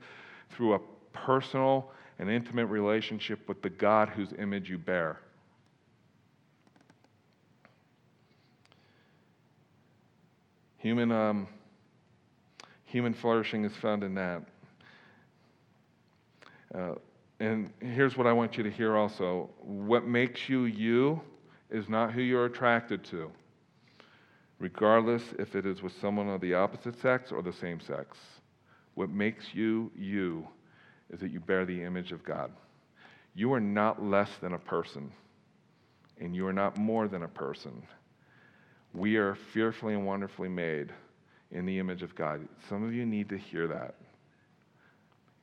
[0.51, 0.79] Through a
[1.11, 5.19] personal and intimate relationship with the God whose image you bear.
[10.77, 11.47] Human, um,
[12.95, 14.41] human flourishing is found in that.
[16.73, 16.95] Uh,
[17.41, 21.19] and here's what I want you to hear also what makes you you
[21.69, 23.29] is not who you're attracted to,
[24.59, 28.17] regardless if it is with someone of the opposite sex or the same sex.
[28.93, 30.47] What makes you you
[31.09, 32.49] is that you bear the image of God.
[33.33, 35.11] You are not less than a person,
[36.21, 37.85] and you are not more than a person.
[38.93, 40.93] We are fearfully and wonderfully made
[41.51, 42.47] in the image of God.
[42.69, 43.95] Some of you need to hear that.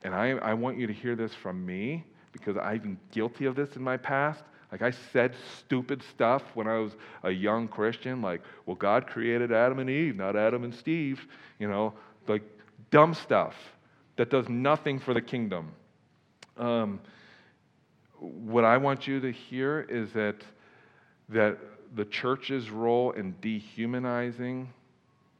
[0.03, 3.55] And I, I want you to hear this from me because I've been guilty of
[3.55, 4.43] this in my past.
[4.71, 6.93] Like I said stupid stuff when I was
[7.23, 11.21] a young Christian, like, well, God created Adam and Eve, not Adam and Steve.
[11.59, 11.93] You know,
[12.27, 12.41] like
[12.89, 13.55] dumb stuff
[14.15, 15.71] that does nothing for the kingdom.
[16.57, 16.99] Um,
[18.19, 20.37] what I want you to hear is that,
[21.29, 21.57] that
[21.95, 24.69] the church's role in dehumanizing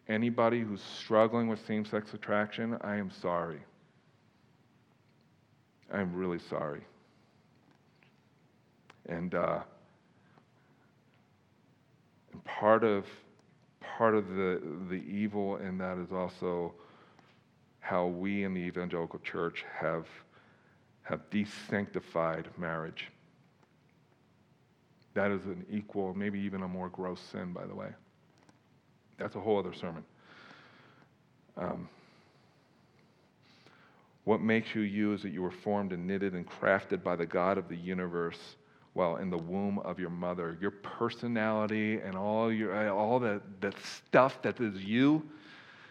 [0.07, 3.59] anybody who's struggling with same sex attraction, I am sorry.
[5.91, 6.81] I'm really sorry.
[9.07, 9.59] And, uh,
[12.31, 13.05] and part of
[13.97, 16.73] part of the, the evil in that is also
[17.79, 20.07] how we in the evangelical church have,
[21.03, 23.09] have desanctified marriage.
[25.13, 27.89] That is an equal, maybe even a more gross sin, by the way.
[29.17, 30.03] That's a whole other sermon.
[31.57, 31.87] Um,
[34.25, 37.25] what makes you you is that you were formed and knitted and crafted by the
[37.25, 38.39] God of the universe
[38.93, 40.57] while in the womb of your mother.
[40.61, 45.23] Your personality and all, your, all that, that stuff that is you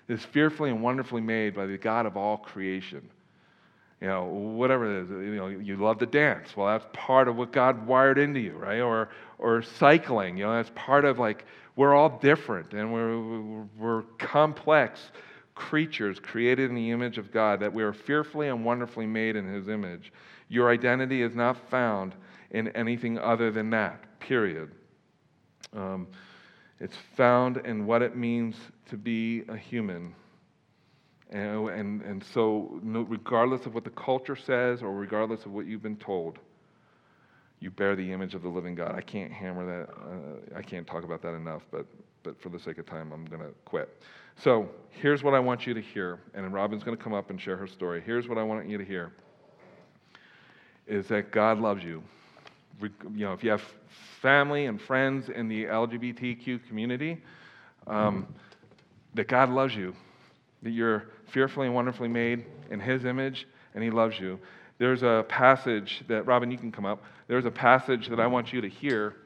[0.09, 3.09] is fearfully and wonderfully made by the God of all creation.
[4.03, 6.57] You know, whatever it is, you know, you love to dance.
[6.57, 8.81] Well, that's part of what God wired into you, right?
[8.81, 11.45] Or, or cycling, you know, that's part of like,
[11.77, 15.13] we're all different and we're, we're complex
[15.55, 19.47] creatures created in the image of God, that we are fearfully and wonderfully made in
[19.47, 20.13] His image.
[20.49, 22.17] Your identity is not found
[22.51, 24.73] in anything other than that, period.
[25.77, 26.09] Um,
[26.81, 28.57] it's found in what it means
[28.91, 30.17] to be a human.
[31.33, 35.83] And, and, and so, regardless of what the culture says or regardless of what you've
[35.83, 36.39] been told,
[37.59, 38.95] you bear the image of the living God.
[38.95, 41.87] I can't hammer that, uh, I can't talk about that enough, but,
[42.23, 43.89] but for the sake of time, I'm going to quit.
[44.37, 46.21] So, here's what I want you to hear.
[46.35, 48.03] And Robin's going to come up and share her story.
[48.05, 49.13] Here's what I want you to hear
[50.87, 52.03] is that God loves you
[52.81, 53.63] you know, if you have
[54.21, 57.23] family and friends in the LGBTQ community,
[57.87, 58.27] um,
[59.15, 59.95] that God loves you,
[60.63, 64.39] that you're fearfully and wonderfully made in His image, and He loves you.
[64.79, 67.03] There's a passage that, Robin, you can come up.
[67.27, 69.17] There's a passage that I want you to hear.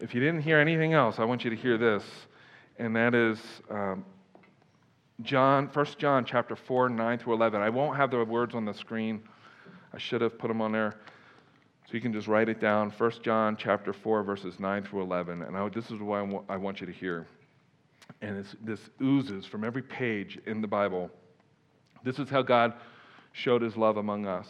[0.00, 2.04] If you didn't hear anything else, I want you to hear this,
[2.78, 3.38] and that is
[3.70, 4.04] um,
[5.22, 7.60] John, 1 John chapter 4, 9 through 11.
[7.60, 9.22] I won't have the words on the screen.
[9.92, 10.96] I should have put them on there.
[11.86, 15.42] So you can just write it down 1 John chapter 4, verses 9 through 11.
[15.42, 17.26] And I, this is what I want, I want you to hear.
[18.20, 21.10] And this oozes from every page in the Bible.
[22.04, 22.74] This is how God
[23.32, 24.48] showed his love among us.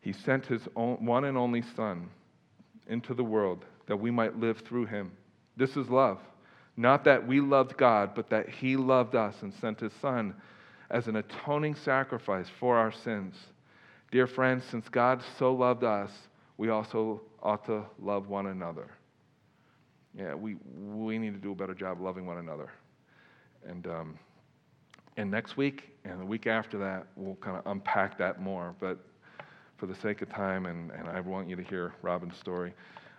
[0.00, 2.08] He sent his own, one and only Son
[2.86, 5.12] into the world that we might live through him.
[5.56, 6.20] This is love.
[6.76, 10.34] Not that we loved God, but that he loved us and sent his Son
[10.90, 13.34] as an atoning sacrifice for our sins.
[14.10, 16.10] Dear friends, since God so loved us,
[16.58, 18.88] we also ought to love one another.
[20.16, 22.70] Yeah, we, we need to do a better job loving one another.
[23.68, 24.18] And, um,
[25.16, 28.74] and next week and the week after that, we'll kind of unpack that more.
[28.80, 28.98] But
[29.76, 32.72] for the sake of time, and, and I want you to hear Robin's story,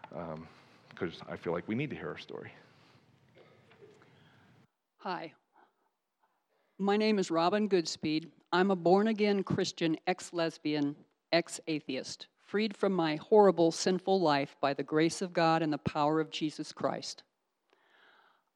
[0.09, 2.51] because um, I feel like we need to hear her story.
[4.99, 5.33] Hi.
[6.79, 8.29] My name is Robin Goodspeed.
[8.51, 10.95] I'm a born again Christian ex lesbian,
[11.31, 15.77] ex atheist freed from my horrible, sinful life by the grace of God and the
[15.79, 17.23] power of Jesus Christ.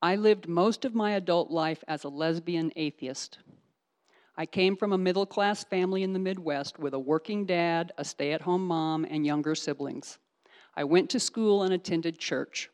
[0.03, 3.37] I lived most of my adult life as a lesbian atheist.
[4.35, 8.03] I came from a middle class family in the Midwest with a working dad, a
[8.03, 10.17] stay at home mom, and younger siblings.
[10.75, 12.71] I went to school and attended church.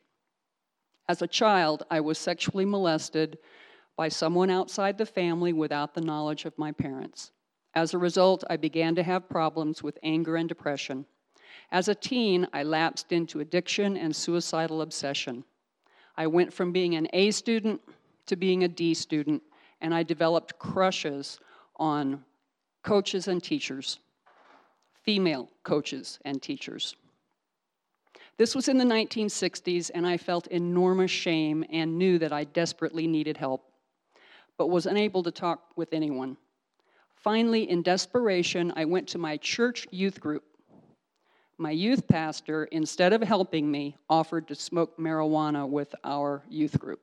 [1.06, 3.38] As a child, I was sexually molested
[3.94, 7.32] by someone outside the family without the knowledge of my parents.
[7.74, 11.04] As a result, I began to have problems with anger and depression.
[11.70, 15.44] As a teen, I lapsed into addiction and suicidal obsession.
[16.18, 17.80] I went from being an A student
[18.26, 19.40] to being a D student,
[19.80, 21.38] and I developed crushes
[21.76, 22.24] on
[22.82, 24.00] coaches and teachers,
[25.04, 26.96] female coaches and teachers.
[28.36, 33.06] This was in the 1960s, and I felt enormous shame and knew that I desperately
[33.06, 33.70] needed help,
[34.56, 36.36] but was unable to talk with anyone.
[37.14, 40.42] Finally, in desperation, I went to my church youth group.
[41.60, 47.00] My youth pastor, instead of helping me, offered to smoke marijuana with our youth group.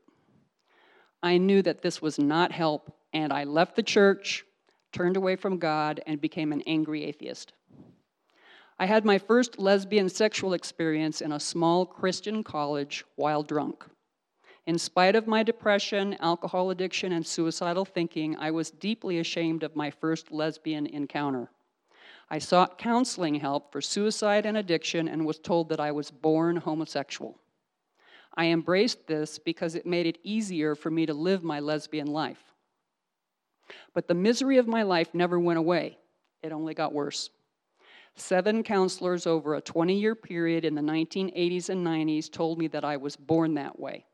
[1.21, 4.45] I knew that this was not help, and I left the church,
[4.93, 7.51] turned away from God, and became an angry atheist.
[8.79, 13.85] I had my first lesbian sexual experience in a small Christian college while drunk.
[14.65, 19.75] In spite of my depression, alcohol addiction, and suicidal thinking, I was deeply ashamed of
[19.75, 21.49] my first lesbian encounter.
[22.29, 26.57] I sought counseling help for suicide and addiction and was told that I was born
[26.57, 27.39] homosexual.
[28.35, 32.43] I embraced this because it made it easier for me to live my lesbian life.
[33.93, 35.97] But the misery of my life never went away,
[36.43, 37.29] it only got worse.
[38.15, 42.85] Seven counselors over a 20 year period in the 1980s and 90s told me that
[42.85, 44.05] I was born that way.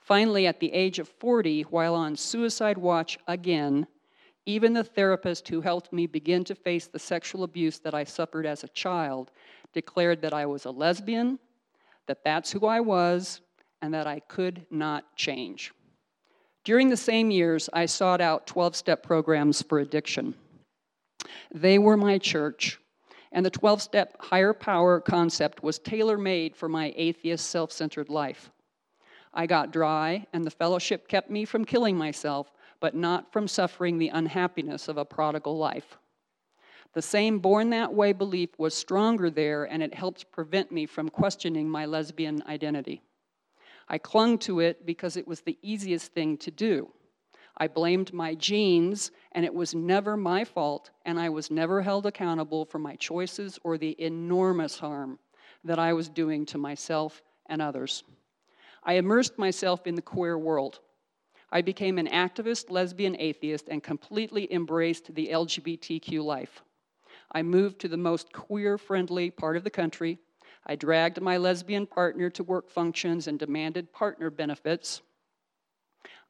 [0.00, 3.86] Finally, at the age of 40, while on suicide watch again,
[4.46, 8.46] even the therapist who helped me begin to face the sexual abuse that I suffered
[8.46, 9.30] as a child
[9.72, 11.38] declared that I was a lesbian,
[12.06, 13.40] that that's who I was,
[13.80, 15.72] and that I could not change.
[16.64, 20.34] During the same years, I sought out 12 step programs for addiction.
[21.52, 22.78] They were my church,
[23.32, 28.08] and the 12 step higher power concept was tailor made for my atheist, self centered
[28.08, 28.50] life.
[29.34, 32.52] I got dry, and the fellowship kept me from killing myself,
[32.82, 35.98] but not from suffering the unhappiness of a prodigal life.
[36.94, 41.08] The same born that way belief was stronger there, and it helped prevent me from
[41.08, 43.00] questioning my lesbian identity.
[43.88, 46.90] I clung to it because it was the easiest thing to do.
[47.56, 52.04] I blamed my genes, and it was never my fault, and I was never held
[52.04, 55.20] accountable for my choices or the enormous harm
[55.62, 58.02] that I was doing to myself and others.
[58.82, 60.80] I immersed myself in the queer world.
[61.54, 66.62] I became an activist lesbian atheist and completely embraced the LGBTQ life.
[67.30, 70.18] I moved to the most queer friendly part of the country.
[70.66, 75.02] I dragged my lesbian partner to work functions and demanded partner benefits.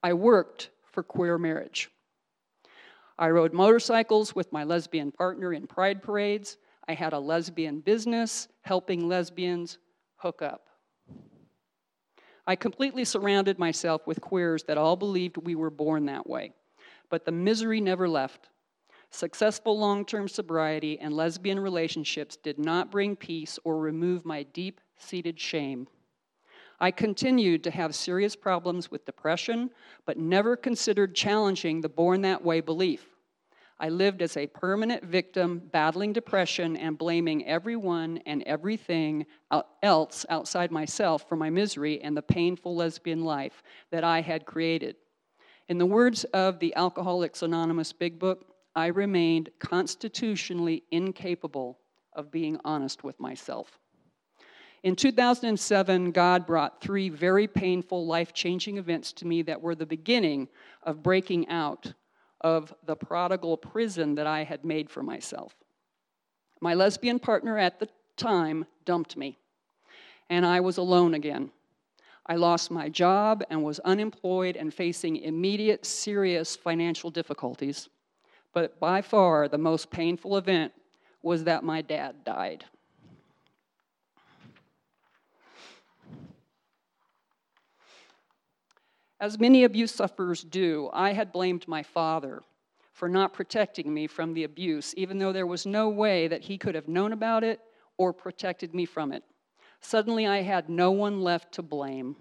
[0.03, 1.89] I worked for queer marriage.
[3.17, 6.57] I rode motorcycles with my lesbian partner in pride parades.
[6.89, 9.79] I had a lesbian business helping lesbians
[10.17, 10.67] hook up.
[12.47, 16.53] I completely surrounded myself with queers that all believed we were born that way.
[17.09, 18.49] But the misery never left.
[19.11, 24.81] Successful long term sobriety and lesbian relationships did not bring peace or remove my deep
[24.97, 25.87] seated shame.
[26.81, 29.71] I continued to have serious problems with depression,
[30.05, 33.12] but never considered challenging the born that way belief.
[33.83, 39.27] I lived as a permanent victim, battling depression and blaming everyone and everything
[39.83, 43.61] else outside myself for my misery and the painful lesbian life
[43.91, 44.95] that I had created.
[45.69, 51.81] In the words of the Alcoholics Anonymous Big Book, I remained constitutionally incapable
[52.13, 53.81] of being honest with myself.
[54.85, 59.87] In 2007, God brought three very painful, life changing events to me that were the
[59.87, 60.47] beginning
[60.85, 61.93] of breaking out
[62.43, 65.55] of the prodigal prison that I had made for myself.
[66.61, 69.39] My lesbian partner at the time dumped me,
[70.31, 71.51] and I was alone again.
[72.27, 77.89] I lost my job and was unemployed and facing immediate, serious financial difficulties.
[78.53, 80.73] But by far, the most painful event
[81.23, 82.65] was that my dad died.
[89.23, 92.43] As many abuse sufferers do, I had blamed my father
[92.93, 96.59] for not protecting me from the abuse, even though there was no way that he
[96.59, 97.61] could have known about it
[97.97, 99.23] or protected me from it.
[99.81, 102.17] Suddenly, I had no one left to blame.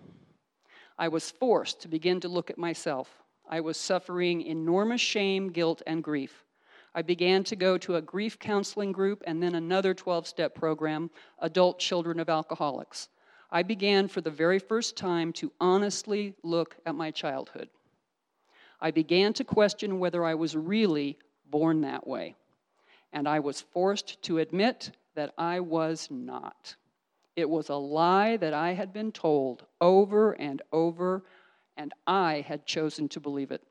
[0.96, 3.10] I was forced to begin to look at myself.
[3.50, 6.46] I was suffering enormous shame, guilt, and grief.
[6.94, 11.10] I began to go to a grief counseling group and then another 12 step program,
[11.40, 13.10] Adult Children of Alcoholics.
[13.52, 17.70] I began for the very first time to honestly look at my childhood.
[18.80, 21.18] I began to question whether I was really
[21.50, 22.36] born that way.
[23.12, 26.76] And I was forced to admit that I was not.
[27.36, 31.24] It was a lie that I had been told over and over,
[31.76, 33.62] and I had chosen to believe it.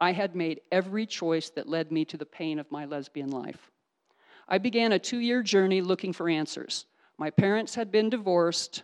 [0.00, 3.70] I had made every choice that led me to the pain of my lesbian life.
[4.48, 6.86] I began a two year journey looking for answers.
[7.18, 8.82] My parents had been divorced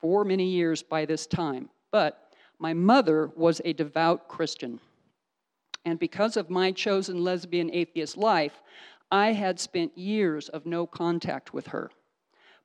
[0.00, 4.80] for many years by this time, but my mother was a devout Christian.
[5.84, 8.60] And because of my chosen lesbian atheist life,
[9.10, 11.90] I had spent years of no contact with her.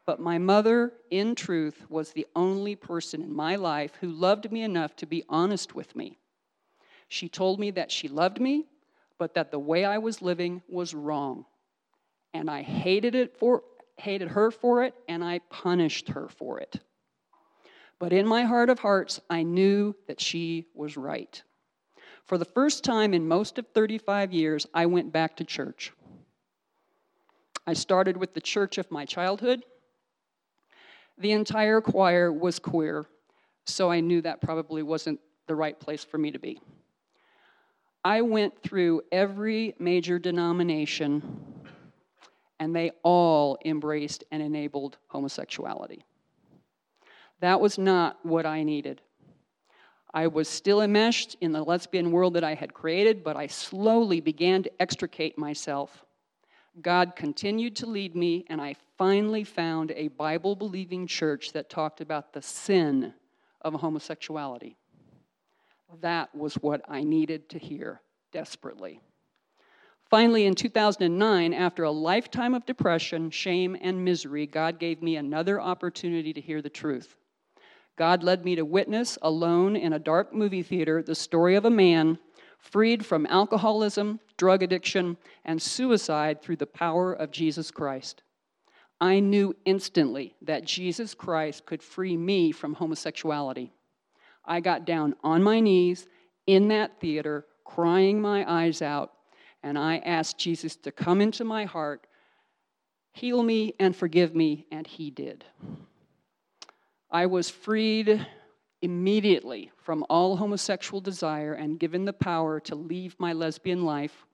[0.05, 4.63] But my mother, in truth, was the only person in my life who loved me
[4.63, 6.17] enough to be honest with me.
[7.07, 8.65] She told me that she loved me,
[9.19, 11.45] but that the way I was living was wrong.
[12.33, 13.63] And I hated it for
[13.97, 16.79] hated her for it and I punished her for it.
[17.99, 21.41] But in my heart of hearts, I knew that she was right.
[22.25, 25.91] For the first time in most of 35 years, I went back to church.
[27.67, 29.63] I started with the church of my childhood.
[31.17, 33.05] The entire choir was queer,
[33.65, 36.59] so I knew that probably wasn't the right place for me to be.
[38.03, 41.21] I went through every major denomination,
[42.61, 46.05] and they all embraced and enabled homosexuality.
[47.39, 49.01] That was not what I needed.
[50.13, 54.21] I was still enmeshed in the lesbian world that I had created, but I slowly
[54.21, 56.05] began to extricate myself.
[56.79, 61.99] God continued to lead me, and I finally found a Bible believing church that talked
[61.99, 63.15] about the sin
[63.61, 64.77] of homosexuality.
[66.01, 68.01] That was what I needed to hear
[68.31, 69.01] desperately.
[70.11, 75.61] Finally, in 2009, after a lifetime of depression, shame, and misery, God gave me another
[75.61, 77.15] opportunity to hear the truth.
[77.97, 81.69] God led me to witness alone in a dark movie theater the story of a
[81.69, 82.19] man
[82.59, 88.21] freed from alcoholism, drug addiction, and suicide through the power of Jesus Christ.
[88.99, 93.71] I knew instantly that Jesus Christ could free me from homosexuality.
[94.43, 96.05] I got down on my knees
[96.47, 99.13] in that theater, crying my eyes out,
[99.63, 102.07] and I asked Jesus to come into my heart,
[103.13, 105.45] heal me, and forgive me, and He did.
[107.09, 108.25] I was freed
[108.81, 114.25] immediately from all homosexual desire and given the power to leave my lesbian life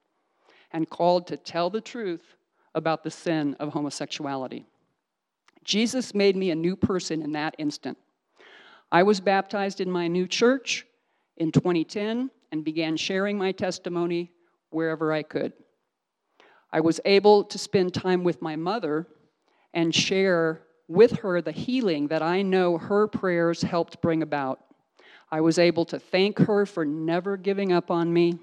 [0.72, 2.36] and called to tell the truth
[2.76, 4.66] about the sin of homosexuality.
[5.64, 7.98] Jesus made me a new person in that instant.
[8.92, 10.86] I was baptized in my new church
[11.36, 14.32] in 2010 and began sharing my testimony
[14.70, 15.53] wherever I could.
[16.72, 19.07] I was able to spend time with my mother
[19.74, 24.59] and share with her the healing that I know her prayers helped bring about.
[25.32, 28.39] I was able to thank her for never giving up on me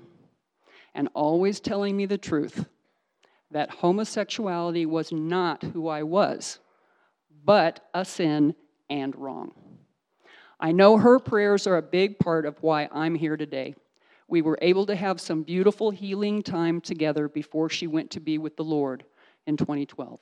[0.94, 2.66] and always telling me the truth
[3.50, 6.58] that homosexuality was not who I was,
[7.44, 8.54] but a sin
[8.90, 9.52] and wrong.
[10.60, 13.74] I know her prayers are a big part of why I'm here today.
[14.28, 18.38] We were able to have some beautiful healing time together before she went to be
[18.38, 19.04] with the Lord
[19.46, 20.20] in 2012.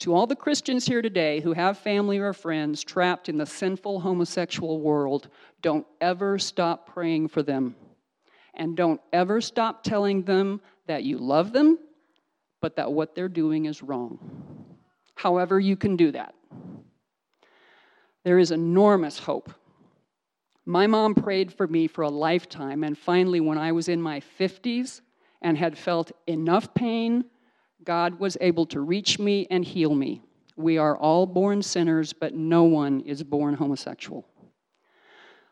[0.00, 4.00] To all the Christians here today who have family or friends trapped in the sinful
[4.00, 5.28] homosexual world,
[5.60, 7.74] don't ever stop praying for them.
[8.54, 11.78] And don't ever stop telling them that you love them,
[12.60, 14.18] but that what they're doing is wrong.
[15.14, 16.34] However, you can do that.
[18.24, 19.52] There is enormous hope.
[20.68, 24.20] My mom prayed for me for a lifetime, and finally, when I was in my
[24.38, 25.00] 50s
[25.40, 27.24] and had felt enough pain
[27.84, 30.20] God was able to reach me and heal me.
[30.56, 34.26] We are all born sinners, but no one is born homosexual.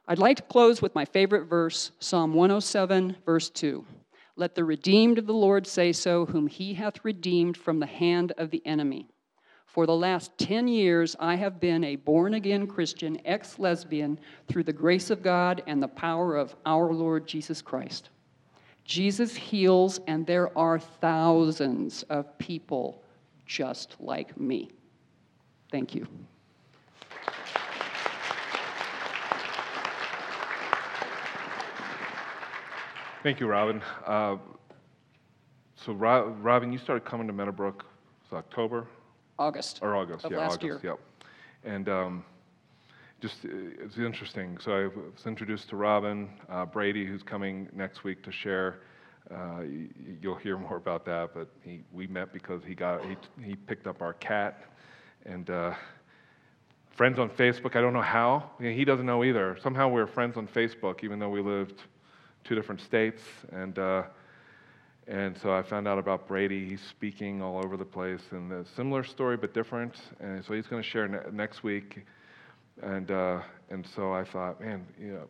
[0.07, 3.87] I'd like to close with my favorite verse, Psalm 107, verse 2.
[4.37, 8.33] Let the redeemed of the Lord say so, whom he hath redeemed from the hand
[8.37, 9.09] of the enemy.
[9.77, 14.18] For the last 10 years, I have been a born again Christian, ex lesbian,
[14.49, 18.09] through the grace of God and the power of our Lord Jesus Christ.
[18.87, 23.03] Jesus heals, and there are thousands of people
[23.45, 24.70] just like me.
[25.70, 26.07] Thank you.
[33.22, 33.83] Thank you, Robin.
[34.07, 34.37] Uh,
[35.74, 37.85] so, Robin, you started coming to Meadowbrook,
[38.22, 38.87] was October?
[39.39, 39.80] August.
[39.82, 40.93] Or August, of yeah, last August, year.
[40.93, 41.01] yep.
[41.64, 42.24] And um,
[43.20, 43.49] just uh,
[43.82, 44.59] it's interesting.
[44.59, 48.80] So I was introduced to Robin uh, Brady, who's coming next week to share.
[49.30, 49.62] Uh,
[50.20, 53.87] you'll hear more about that, but he, we met because he got he, he picked
[53.87, 54.62] up our cat,
[55.24, 55.74] and uh,
[56.91, 57.74] friends on Facebook.
[57.74, 58.51] I don't know how.
[58.61, 59.59] He doesn't know either.
[59.61, 61.82] Somehow we are friends on Facebook, even though we lived
[62.45, 63.22] two different states,
[63.53, 63.78] and.
[63.78, 64.03] Uh,
[65.07, 66.69] and so I found out about Brady.
[66.69, 69.95] He's speaking all over the place, and a similar story but different.
[70.21, 72.05] And so he's going to share ne- next week
[72.83, 73.41] and, uh,
[73.71, 75.29] and so I thought, man, you know,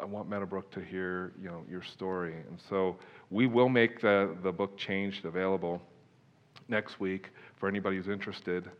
[0.00, 2.34] I want Meadowbrook to hear, you know, your story.
[2.48, 2.96] And so
[3.30, 5.80] we will make the, the book changed available.
[6.68, 8.70] next week for anybody who's interested.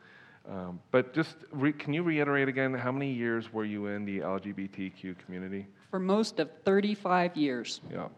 [0.48, 4.20] Um, but just re- can you reiterate again how many years were you in the
[4.20, 5.66] LGBTQ community?
[5.90, 7.80] For most of 35 years.
[7.92, 8.08] Yeah,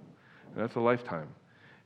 [0.56, 1.28] that's a lifetime.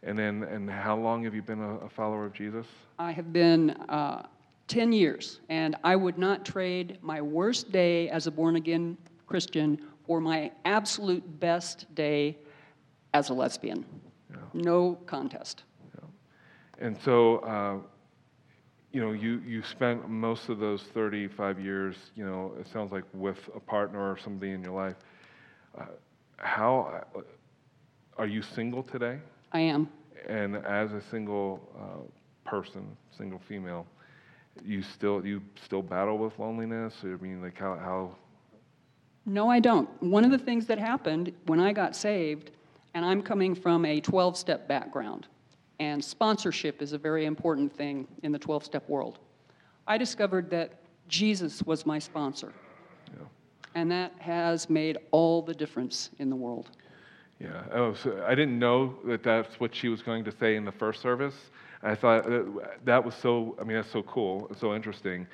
[0.07, 2.67] And then, and how long have you been a, follower of Jesus?
[2.97, 4.27] I have been uh,
[4.69, 8.97] 10 years, and I would not trade my worst day as a born again
[9.27, 12.39] Christian for my absolute best day
[13.15, 13.85] as a lesbian.
[14.31, 14.37] Yeah.
[14.55, 15.65] No contest.
[16.79, 17.79] And so, uh,
[18.93, 23.05] you know, you, you spent most of those 35 years, you know, it sounds like
[23.13, 24.97] with a partner or somebody in your life.
[25.77, 25.87] Uh,
[26.37, 27.21] how uh,
[28.19, 29.19] are you single today?
[29.53, 29.89] I am.
[30.29, 33.87] And as a single uh, person, single female,
[34.65, 36.95] you still you still battle with loneliness.
[37.03, 38.17] I mean, like how how?
[39.25, 39.89] No, I don't.
[40.03, 42.53] One of the things that happened when I got saved,
[42.95, 45.27] and I'm coming from a 12-step background,
[45.81, 49.19] and sponsorship is a very important thing in the 12-step world.
[49.89, 50.75] I discovered that
[51.09, 52.53] Jesus was my sponsor,
[53.09, 53.25] Yeah.
[53.75, 56.71] and that has made all the difference in the world.
[57.39, 57.63] Yeah.
[57.73, 60.73] Oh, so I didn't know that that's what she was going to say in the
[60.73, 61.35] first service.
[61.83, 62.25] I thought
[62.85, 63.57] that, was so.
[63.61, 65.27] I mean, that's so cool, so interesting.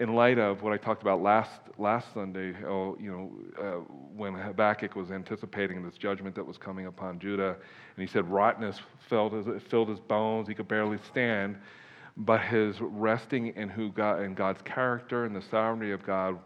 [0.00, 3.80] In light of what I talked about last last Sunday, oh, you know, uh,
[4.16, 7.56] when Habakkuk was anticipating this judgment that was coming upon Judah,
[7.96, 11.56] and he said, "Rottenness filled his, filled his bones; he could barely stand."
[12.16, 16.38] But his resting in who God in God's character and the sovereignty of God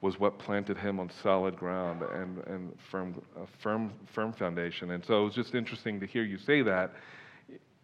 [0.00, 4.90] was what planted him on solid ground and, and firm, a firm, firm foundation.
[4.90, 6.92] And so it was just interesting to hear you say that.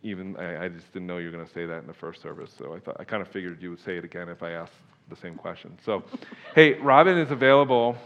[0.03, 2.21] Even I, I just didn't know you were going to say that in the first
[2.21, 2.53] service.
[2.59, 4.73] So I thought I kind of figured you would say it again if I asked
[5.09, 5.79] the same question.
[5.85, 6.03] So,
[6.55, 7.97] hey, Robin is available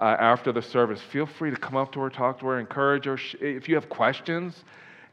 [0.00, 1.00] uh, after the service.
[1.10, 3.18] Feel free to come up to her, talk to her, encourage her.
[3.40, 4.64] If you have questions,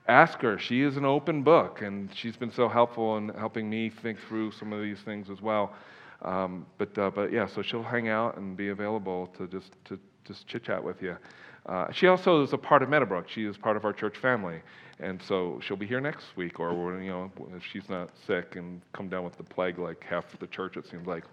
[0.07, 0.57] ask her.
[0.59, 4.51] She is an open book, and she's been so helpful in helping me think through
[4.51, 5.73] some of these things as well.
[6.21, 9.99] Um, but uh, but yeah, so she'll hang out and be available to just to
[10.25, 11.17] just chit chat with you.
[11.65, 13.29] Uh, she also is a part of Meadowbrook.
[13.29, 14.61] She is part of our church family,
[14.99, 18.81] and so she'll be here next week, or you know, if she's not sick and
[18.93, 21.23] come down with the plague like half of the church, it seems like.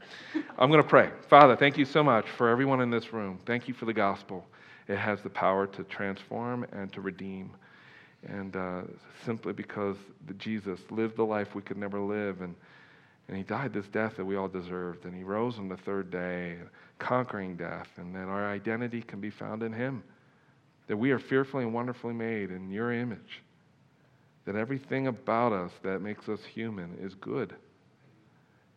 [0.59, 1.11] I'm going to pray.
[1.29, 3.39] Father, thank you so much for everyone in this room.
[3.47, 4.45] Thank you for the gospel.
[4.89, 7.51] It has the power to transform and to redeem,
[8.27, 8.83] and uh,
[9.25, 9.97] simply because
[10.39, 12.55] Jesus lived the life we could never live, and
[13.29, 15.05] and he died this death that we all deserved.
[15.05, 16.57] And he rose on the third day,
[16.99, 20.05] conquering death, and that our identity can be found in him.
[20.87, 23.43] That we are fearfully and wonderfully made in your image.
[24.45, 27.55] That everything about us that makes us human is good.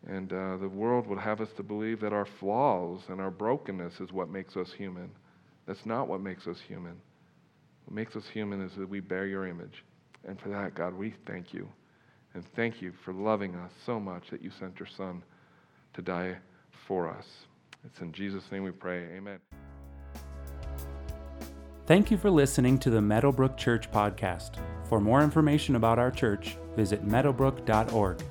[0.08, 4.00] And uh, the world would have us to believe that our flaws and our brokenness
[4.00, 5.10] is what makes us human.
[5.66, 6.96] That's not what makes us human.
[7.84, 9.84] What makes us human is that we bear your image.
[10.26, 11.68] And for that, God, we thank you.
[12.34, 15.22] And thank you for loving us so much that you sent your Son
[15.94, 16.36] to die
[16.86, 17.26] for us.
[17.84, 19.06] It's in Jesus' name we pray.
[19.16, 19.38] Amen.
[21.86, 24.56] Thank you for listening to the Meadowbrook Church podcast.
[24.84, 28.22] For more information about our church, visit meadowbrook.org.